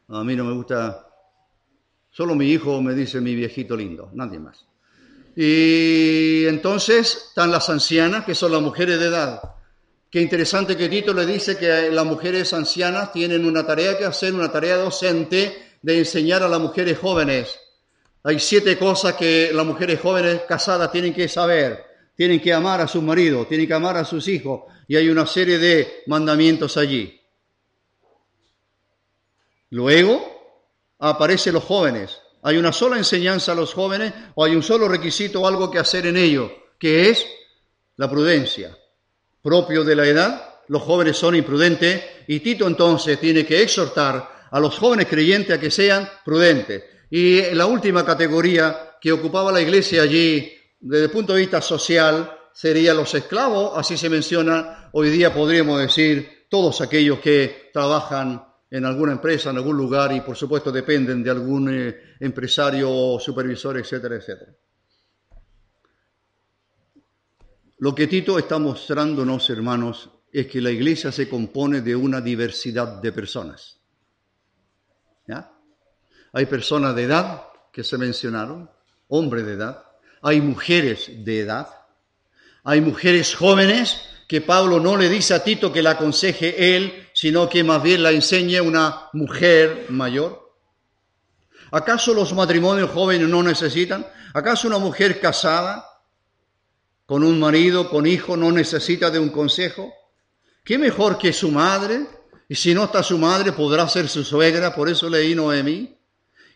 A 0.08 0.24
mí 0.24 0.34
no 0.34 0.46
me 0.46 0.54
gusta. 0.54 1.10
Solo 2.10 2.36
mi 2.36 2.46
hijo 2.46 2.82
me 2.82 2.94
dice 2.94 3.20
mi 3.20 3.36
viejito 3.36 3.76
lindo, 3.76 4.12
nadie 4.14 4.40
más. 4.40 4.66
Y 5.36 6.46
entonces 6.46 7.26
están 7.28 7.52
las 7.52 7.70
ancianas, 7.70 8.26
que 8.26 8.36
son 8.36 8.52
las 8.52 8.62
mujeres 8.62 9.00
de 9.00 9.08
edad. 9.08 9.42
Qué 10.10 10.22
interesante 10.22 10.78
que 10.78 10.88
Tito 10.88 11.14
le 11.14 11.26
dice 11.26 11.58
que 11.58 11.92
las 11.92 12.06
mujeres 12.06 12.54
ancianas 12.54 13.12
tienen 13.12 13.46
una 13.46 13.66
tarea 13.66 13.98
que 13.98 14.06
hacer, 14.06 14.34
una 14.34 14.52
tarea 14.52 14.78
docente 14.78 15.78
de 15.82 16.00
enseñar 16.00 16.42
a 16.44 16.48
las 16.48 16.60
mujeres 16.60 16.98
jóvenes 16.98 17.60
hay 18.28 18.40
siete 18.40 18.76
cosas 18.76 19.14
que 19.14 19.52
las 19.54 19.64
mujeres 19.64 20.02
jóvenes 20.02 20.42
casadas 20.48 20.92
tienen 20.92 21.14
que 21.14 21.28
saber. 21.28 21.86
Tienen 22.16 22.42
que 22.42 22.52
amar 22.52 22.82
a 22.82 22.88
su 22.88 23.00
marido, 23.00 23.46
tienen 23.46 23.68
que 23.68 23.74
amar 23.76 23.98
a 23.98 24.04
sus 24.04 24.28
hijos 24.28 24.64
y 24.88 24.96
hay 24.96 25.10
una 25.10 25.28
serie 25.28 25.60
de 25.60 26.02
mandamientos 26.08 26.76
allí. 26.76 27.22
Luego 29.70 30.96
aparecen 30.98 31.54
los 31.54 31.66
jóvenes. 31.66 32.20
Hay 32.46 32.58
una 32.58 32.72
sola 32.72 32.98
enseñanza 32.98 33.54
a 33.54 33.56
los 33.56 33.74
jóvenes 33.74 34.14
o 34.36 34.46
hay 34.46 34.56
un 34.56 34.62
solo 34.62 34.88
requisito 34.88 35.42
o 35.42 35.48
algo 35.48 35.72
que 35.72 35.80
hacer 35.80 36.06
en 36.06 36.16
ello, 36.16 36.52
que 36.78 37.10
es 37.10 37.26
la 37.98 38.08
prudencia. 38.08 38.78
Propio 39.42 39.84
de 39.84 39.96
la 39.96 40.06
edad, 40.06 40.60
los 40.68 40.84
jóvenes 40.84 41.18
son 41.18 41.36
imprudentes 41.36 42.04
y 42.28 42.42
Tito 42.42 42.68
entonces 42.68 43.20
tiene 43.20 43.48
que 43.48 43.64
exhortar 43.64 44.48
a 44.52 44.60
los 44.60 44.78
jóvenes 44.78 45.08
creyentes 45.08 45.58
a 45.58 45.60
que 45.60 45.72
sean 45.72 46.08
prudentes. 46.24 46.84
Y 47.10 47.42
la 47.56 47.66
última 47.66 48.06
categoría 48.06 48.96
que 49.02 49.12
ocupaba 49.12 49.52
la 49.52 49.62
iglesia 49.62 50.04
allí, 50.04 50.54
desde 50.80 51.06
el 51.06 51.12
punto 51.12 51.34
de 51.34 51.40
vista 51.40 51.64
social, 51.64 52.32
serían 52.54 52.98
los 52.98 53.12
esclavos, 53.16 53.72
así 53.76 53.98
se 53.98 54.08
menciona, 54.08 54.92
hoy 54.92 55.10
día 55.10 55.34
podríamos 55.34 55.80
decir 55.80 56.46
todos 56.48 56.80
aquellos 56.82 57.18
que 57.18 57.72
trabajan 57.74 58.46
en 58.76 58.84
alguna 58.84 59.14
empresa, 59.14 59.52
en 59.52 59.56
algún 59.56 59.78
lugar 59.78 60.12
y 60.12 60.20
por 60.20 60.36
supuesto 60.36 60.70
dependen 60.70 61.24
de 61.24 61.30
algún 61.30 61.74
eh, 61.74 62.16
empresario 62.20 63.18
supervisor, 63.22 63.78
etcétera, 63.78 64.18
etcétera. 64.18 64.52
Lo 67.78 67.96
que 67.96 68.08
Tito 68.08 68.38
está 68.38 68.60
mostrándonos, 68.60 69.50
hermanos, 69.50 70.10
es 70.30 70.48
que 70.48 70.60
la 70.60 70.72
iglesia 70.72 71.10
se 71.14 71.30
compone 71.30 71.80
de 71.80 71.96
una 71.96 72.20
diversidad 72.20 73.02
de 73.02 73.14
personas. 73.14 73.80
Hay 76.34 76.46
personas 76.48 76.94
de 76.98 77.04
edad 77.04 77.44
que 77.72 77.82
se 77.82 77.98
mencionaron, 77.98 78.70
hombres 79.08 79.46
de 79.46 79.54
edad. 79.54 79.86
Hay 80.22 80.42
mujeres 80.42 81.10
de 81.24 81.40
edad. 81.40 81.70
Hay 82.66 82.82
mujeres 82.82 83.36
jóvenes 83.36 84.02
que 84.28 84.42
Pablo 84.42 84.82
no 84.82 84.98
le 84.98 85.08
dice 85.08 85.34
a 85.34 85.46
Tito 85.46 85.72
que 85.72 85.82
la 85.82 85.92
aconseje 85.92 86.76
él, 86.76 87.05
sino 87.16 87.48
que 87.48 87.64
más 87.64 87.82
bien 87.82 88.04
la 88.04 88.12
enseñe 88.12 88.60
una 88.60 89.08
mujer 89.14 89.86
mayor. 89.88 90.52
¿Acaso 91.72 92.14
los 92.14 92.34
matrimonios 92.34 92.92
jóvenes 92.92 93.30
no 93.30 93.42
necesitan? 93.42 94.06
¿Acaso 94.34 94.68
una 94.68 94.80
mujer 94.80 95.22
casada 95.22 95.86
con 97.06 97.24
un 97.24 97.40
marido, 97.40 97.90
con 97.90 98.06
hijo, 98.06 98.36
no 98.36 98.52
necesita 98.52 99.10
de 99.10 99.20
un 99.20 99.30
consejo? 99.30 99.94
¿Qué 100.66 100.78
mejor 100.78 101.18
que 101.18 101.32
su 101.32 101.52
madre? 101.52 102.06
Y 102.50 102.56
si 102.56 102.74
no 102.74 102.84
está 102.84 103.02
su 103.02 103.18
madre, 103.18 103.54
podrá 103.54 103.88
ser 103.88 104.10
su 104.10 104.26
suegra, 104.26 104.76
por 104.76 104.90
eso 104.90 105.10
leí 105.10 105.36
Noemí. 105.36 105.98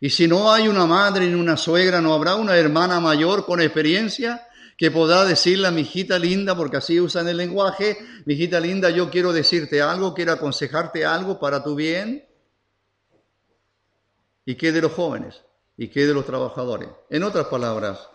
Y 0.01 0.09
si 0.09 0.27
no 0.27 0.51
hay 0.51 0.67
una 0.67 0.85
madre 0.85 1.27
ni 1.27 1.35
una 1.35 1.55
suegra, 1.55 2.01
¿no 2.01 2.13
habrá 2.13 2.35
una 2.35 2.57
hermana 2.57 2.99
mayor 2.99 3.45
con 3.45 3.61
experiencia 3.61 4.45
que 4.79 4.91
podrá 4.91 5.25
decirle 5.25 5.67
a 5.67 5.71
mi 5.71 5.81
hijita 5.81 6.17
linda, 6.17 6.55
porque 6.55 6.77
así 6.77 7.01
usan 7.01 7.27
el 7.27 7.35
lenguaje, 7.35 7.97
mi 8.23 8.35
hijita 8.35 8.61
linda, 8.61 8.89
yo 8.89 9.09
quiero 9.09 9.33
decirte 9.33 9.81
algo, 9.81 10.13
quiero 10.13 10.31
aconsejarte 10.31 11.05
algo 11.05 11.37
para 11.37 11.61
tu 11.61 11.75
bien? 11.75 12.25
¿Y 14.45 14.55
qué 14.55 14.71
de 14.71 14.79
los 14.79 14.93
jóvenes? 14.93 15.41
¿Y 15.75 15.89
qué 15.89 16.07
de 16.07 16.13
los 16.13 16.25
trabajadores? 16.25 16.87
En 17.09 17.23
otras 17.23 17.47
palabras, 17.47 18.07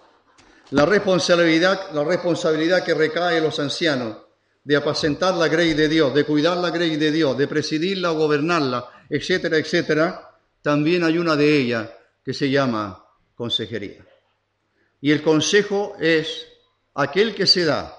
la 0.70 0.86
responsabilidad, 0.86 1.90
la 1.92 2.02
responsabilidad 2.02 2.82
que 2.82 2.94
recae 2.94 3.36
en 3.36 3.44
los 3.44 3.60
ancianos 3.60 4.16
de 4.64 4.76
apacentar 4.76 5.34
la 5.34 5.48
grey 5.48 5.74
de 5.74 5.86
Dios, 5.86 6.14
de 6.14 6.24
cuidar 6.24 6.56
la 6.56 6.70
grey 6.70 6.96
de 6.96 7.12
Dios, 7.12 7.36
de 7.36 7.46
presidirla 7.46 8.12
o 8.12 8.16
gobernarla, 8.16 8.88
etcétera, 9.10 9.58
etcétera, 9.58 10.30
también 10.62 11.04
hay 11.04 11.18
una 11.18 11.36
de 11.36 11.58
ellas 11.58 11.90
que 12.24 12.32
se 12.32 12.48
llama 12.48 13.04
consejería. 13.34 14.02
Y 15.02 15.12
el 15.12 15.22
consejo 15.22 15.94
es 16.00 16.53
aquel 16.94 17.34
que 17.34 17.46
se 17.46 17.64
da 17.64 17.94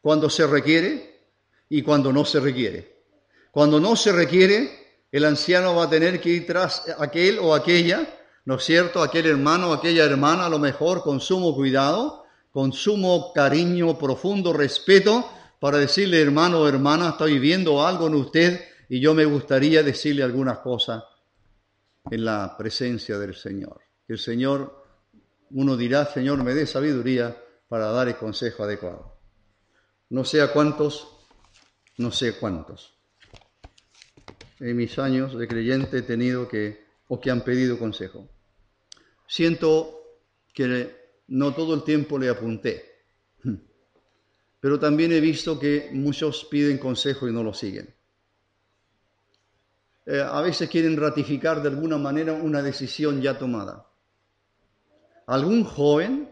cuando 0.00 0.28
se 0.28 0.46
requiere 0.46 1.28
y 1.68 1.82
cuando 1.82 2.12
no 2.12 2.24
se 2.24 2.40
requiere. 2.40 3.04
Cuando 3.50 3.78
no 3.78 3.96
se 3.96 4.12
requiere, 4.12 4.70
el 5.10 5.24
anciano 5.24 5.74
va 5.76 5.84
a 5.84 5.90
tener 5.90 6.20
que 6.20 6.30
ir 6.30 6.46
tras 6.46 6.88
aquel 6.98 7.38
o 7.38 7.54
aquella, 7.54 8.18
¿no 8.46 8.56
es 8.56 8.64
cierto? 8.64 9.02
Aquel 9.02 9.26
hermano 9.26 9.70
o 9.70 9.72
aquella 9.74 10.04
hermana, 10.04 10.46
a 10.46 10.50
lo 10.50 10.58
mejor 10.58 11.02
con 11.02 11.20
sumo 11.20 11.54
cuidado, 11.54 12.24
con 12.50 12.72
sumo 12.72 13.32
cariño, 13.32 13.98
profundo 13.98 14.52
respeto, 14.52 15.30
para 15.60 15.78
decirle, 15.78 16.20
hermano 16.20 16.60
o 16.60 16.68
hermana, 16.68 17.10
estoy 17.10 17.38
viendo 17.38 17.86
algo 17.86 18.08
en 18.08 18.14
usted 18.14 18.60
y 18.88 19.00
yo 19.00 19.14
me 19.14 19.24
gustaría 19.24 19.82
decirle 19.82 20.22
algunas 20.22 20.58
cosas 20.58 21.04
en 22.10 22.24
la 22.24 22.56
presencia 22.58 23.18
del 23.18 23.34
Señor. 23.34 23.80
Que 24.06 24.14
el 24.14 24.18
Señor, 24.18 24.84
uno 25.50 25.76
dirá, 25.76 26.06
Señor, 26.06 26.42
me 26.42 26.54
dé 26.54 26.66
sabiduría 26.66 27.36
para 27.72 27.90
dar 27.90 28.06
el 28.06 28.18
consejo 28.18 28.64
adecuado. 28.64 29.16
no 30.10 30.26
sé 30.26 30.42
a 30.42 30.52
cuántos, 30.52 31.08
no 31.96 32.12
sé 32.12 32.36
cuántos. 32.38 32.92
En 34.60 34.76
mis 34.76 34.98
años 34.98 35.38
de 35.38 35.48
creyente 35.48 35.96
he 35.96 36.02
tenido 36.02 36.46
que, 36.46 36.84
o 37.08 37.18
que 37.18 37.30
han 37.30 37.40
pedido 37.40 37.78
consejo. 37.78 38.28
Siento 39.26 40.02
que 40.52 41.22
no 41.28 41.54
todo 41.54 41.72
el 41.72 41.82
tiempo 41.82 42.18
le 42.18 42.28
apunté, 42.28 43.06
pero 44.60 44.78
también 44.78 45.10
he 45.12 45.20
visto 45.20 45.58
que 45.58 45.88
muchos 45.94 46.44
piden 46.50 46.76
consejo 46.76 47.26
y 47.26 47.32
no 47.32 47.42
lo 47.42 47.54
siguen. 47.54 47.94
Eh, 50.04 50.20
a 50.20 50.42
veces 50.42 50.68
quieren 50.68 50.98
ratificar 50.98 51.62
de 51.62 51.70
alguna 51.70 51.96
manera 51.96 52.34
una 52.34 52.60
decisión 52.60 53.22
ya 53.22 53.38
tomada. 53.38 53.88
Algún 55.26 55.64
joven 55.64 56.31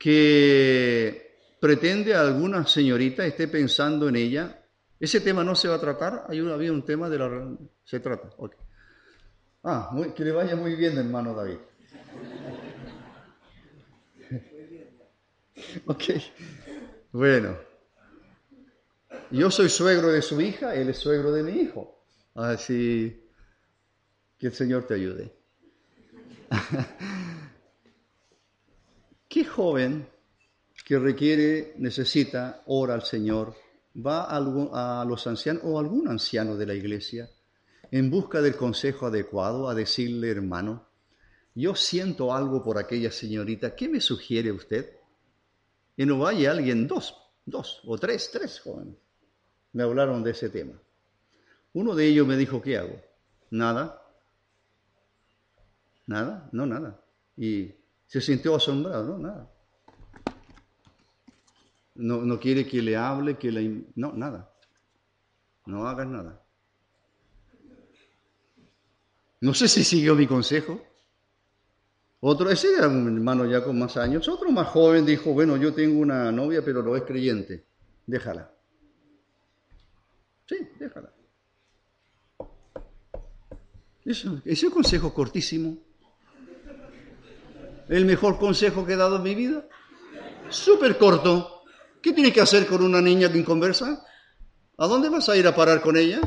que 0.00 1.36
pretende 1.60 2.14
alguna 2.14 2.66
señorita 2.66 3.26
esté 3.26 3.48
pensando 3.48 4.08
en 4.08 4.16
ella, 4.16 4.64
ese 4.98 5.20
tema 5.20 5.44
no 5.44 5.54
se 5.54 5.68
va 5.68 5.74
a 5.74 5.80
tratar. 5.80 6.24
Hay 6.26 6.38
había 6.38 6.72
un 6.72 6.82
tema 6.86 7.10
de 7.10 7.18
la... 7.18 7.54
Se 7.84 8.00
trata. 8.00 8.30
Ah, 9.62 9.94
que 10.16 10.24
le 10.24 10.32
vaya 10.32 10.56
muy 10.56 10.74
bien, 10.74 10.96
hermano 10.96 11.34
David. 11.34 11.58
ok. 15.86 16.04
Bueno. 17.12 17.58
Yo 19.30 19.50
soy 19.50 19.68
suegro 19.68 20.08
de 20.08 20.22
su 20.22 20.40
hija, 20.40 20.74
él 20.74 20.88
es 20.88 20.96
suegro 20.96 21.30
de 21.30 21.42
mi 21.42 21.60
hijo. 21.60 22.02
Así 22.34 23.22
que 24.38 24.46
el 24.46 24.54
Señor 24.54 24.86
te 24.86 24.94
ayude. 24.94 25.30
¿Qué 29.30 29.44
joven 29.44 30.08
que 30.84 30.98
requiere, 30.98 31.74
necesita, 31.78 32.64
ora 32.66 32.94
al 32.94 33.04
Señor, 33.04 33.54
va 33.94 34.24
a, 34.24 35.04
los 35.04 35.24
ancianos 35.28 35.62
o 35.64 35.78
algún 35.78 36.08
anciano 36.08 36.56
de 36.56 36.66
la 36.66 36.74
iglesia 36.74 37.30
en 37.92 38.10
busca 38.10 38.42
del 38.42 38.56
consejo 38.56 39.06
adecuado 39.06 39.68
a 39.68 39.74
decirle, 39.76 40.32
hermano, 40.32 40.88
yo 41.54 41.76
siento 41.76 42.34
algo 42.34 42.64
por 42.64 42.76
aquella 42.76 43.12
señorita, 43.12 43.76
¿qué 43.76 43.88
me 43.88 44.00
sugiere 44.00 44.50
usted? 44.50 44.96
Y 45.96 46.06
no 46.06 46.18
vaya 46.18 46.50
alguien, 46.50 46.88
dos, 46.88 47.14
dos 47.46 47.82
o 47.84 47.96
tres, 47.98 48.30
tres 48.32 48.58
jóvenes, 48.58 48.96
me 49.74 49.84
hablaron 49.84 50.24
de 50.24 50.32
ese 50.32 50.50
tema. 50.50 50.74
Uno 51.72 51.94
de 51.94 52.08
ellos 52.08 52.26
me 52.26 52.36
dijo, 52.36 52.60
¿qué 52.60 52.78
hago? 52.78 53.00
Nada. 53.50 54.02
Nada, 56.08 56.48
no 56.50 56.66
nada. 56.66 57.00
Y 57.36 57.79
se 58.10 58.20
sintió 58.20 58.56
asombrado, 58.56 59.04
no, 59.04 59.18
nada. 59.18 59.48
No, 61.94 62.22
no 62.22 62.40
quiere 62.40 62.66
que 62.66 62.82
le 62.82 62.96
hable, 62.96 63.38
que 63.38 63.52
le... 63.52 63.84
No, 63.94 64.12
nada. 64.12 64.52
No 65.66 65.86
hagas 65.86 66.08
nada. 66.08 66.44
No 69.40 69.54
sé 69.54 69.68
si 69.68 69.84
siguió 69.84 70.16
mi 70.16 70.26
consejo. 70.26 70.82
Otro, 72.18 72.50
ese 72.50 72.74
era 72.74 72.88
un 72.88 73.06
hermano 73.06 73.46
ya 73.46 73.62
con 73.62 73.78
más 73.78 73.96
años. 73.96 74.26
Otro 74.28 74.50
más 74.50 74.66
joven 74.66 75.06
dijo, 75.06 75.32
bueno, 75.32 75.56
yo 75.56 75.72
tengo 75.72 76.00
una 76.00 76.32
novia, 76.32 76.64
pero 76.64 76.82
no 76.82 76.96
es 76.96 77.04
creyente. 77.04 77.64
Déjala. 78.06 78.52
Sí, 80.48 80.56
déjala. 80.80 81.12
Eso, 84.04 84.42
ese 84.44 84.68
consejo 84.68 85.14
cortísimo. 85.14 85.89
El 87.90 88.04
mejor 88.04 88.38
consejo 88.38 88.86
que 88.86 88.92
he 88.92 88.96
dado 88.96 89.16
en 89.16 89.24
mi 89.24 89.34
vida. 89.34 89.66
Súper 90.48 90.96
corto. 90.96 91.64
¿Qué 92.00 92.12
tienes 92.12 92.32
que 92.32 92.40
hacer 92.40 92.68
con 92.68 92.84
una 92.84 93.00
niña 93.00 93.32
que 93.32 93.44
conversa? 93.44 94.06
¿A 94.78 94.86
dónde 94.86 95.08
vas 95.08 95.28
a 95.28 95.36
ir 95.36 95.44
a 95.48 95.56
parar 95.56 95.80
con 95.80 95.96
ella? 95.96 96.20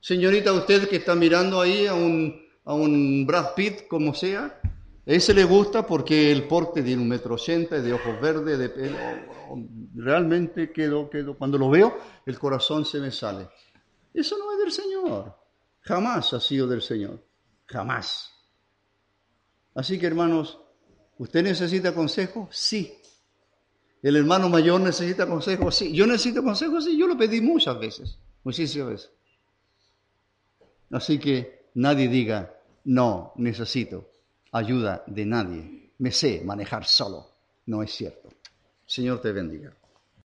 Señorita, 0.00 0.52
usted 0.52 0.88
que 0.88 0.96
está 0.96 1.14
mirando 1.14 1.60
ahí 1.60 1.86
a 1.86 1.94
un, 1.94 2.42
a 2.64 2.74
un 2.74 3.24
Brad 3.24 3.54
Pitt, 3.54 3.86
como 3.86 4.14
sea, 4.14 4.60
ese 5.06 5.32
le 5.32 5.44
gusta 5.44 5.86
porque 5.86 6.32
el 6.32 6.48
porte 6.48 6.82
tiene 6.82 7.02
un 7.02 7.08
metro 7.08 7.36
ochenta, 7.36 7.80
de 7.80 7.92
ojos 7.92 8.20
verdes, 8.20 8.58
de 8.58 8.68
pelo. 8.68 8.96
Realmente 9.94 10.72
quedo, 10.72 11.08
quedo. 11.08 11.38
Cuando 11.38 11.56
lo 11.56 11.70
veo, 11.70 11.96
el 12.26 12.36
corazón 12.36 12.84
se 12.84 12.98
me 12.98 13.12
sale. 13.12 13.48
Eso 14.12 14.36
no 14.38 14.52
es 14.54 14.58
del 14.58 14.72
Señor. 14.72 15.36
Jamás 15.82 16.32
ha 16.32 16.40
sido 16.40 16.66
del 16.66 16.82
Señor. 16.82 17.24
Jamás. 17.66 18.32
Así 19.76 19.96
que 19.96 20.06
hermanos, 20.08 20.58
¿usted 21.20 21.42
necesita 21.42 21.94
consejo? 21.94 22.48
Sí. 22.50 22.94
¿El 24.02 24.16
hermano 24.16 24.48
mayor 24.48 24.80
necesita 24.80 25.26
consejo? 25.26 25.70
Sí. 25.70 25.92
¿Yo 25.92 26.06
necesito 26.06 26.42
consejo? 26.42 26.80
Sí. 26.80 26.96
Yo 26.96 27.06
lo 27.06 27.16
pedí 27.16 27.42
muchas 27.42 27.78
veces, 27.78 28.18
muchísimas 28.42 28.88
veces. 28.88 29.10
Así 30.90 31.18
que 31.18 31.66
nadie 31.74 32.08
diga, 32.08 32.58
no 32.84 33.34
necesito 33.36 34.10
ayuda 34.52 35.04
de 35.06 35.26
nadie. 35.26 35.92
Me 35.98 36.10
sé 36.10 36.40
manejar 36.42 36.86
solo. 36.86 37.28
No 37.66 37.82
es 37.82 37.92
cierto. 37.92 38.30
Señor 38.86 39.20
te 39.20 39.30
bendiga. 39.30 39.72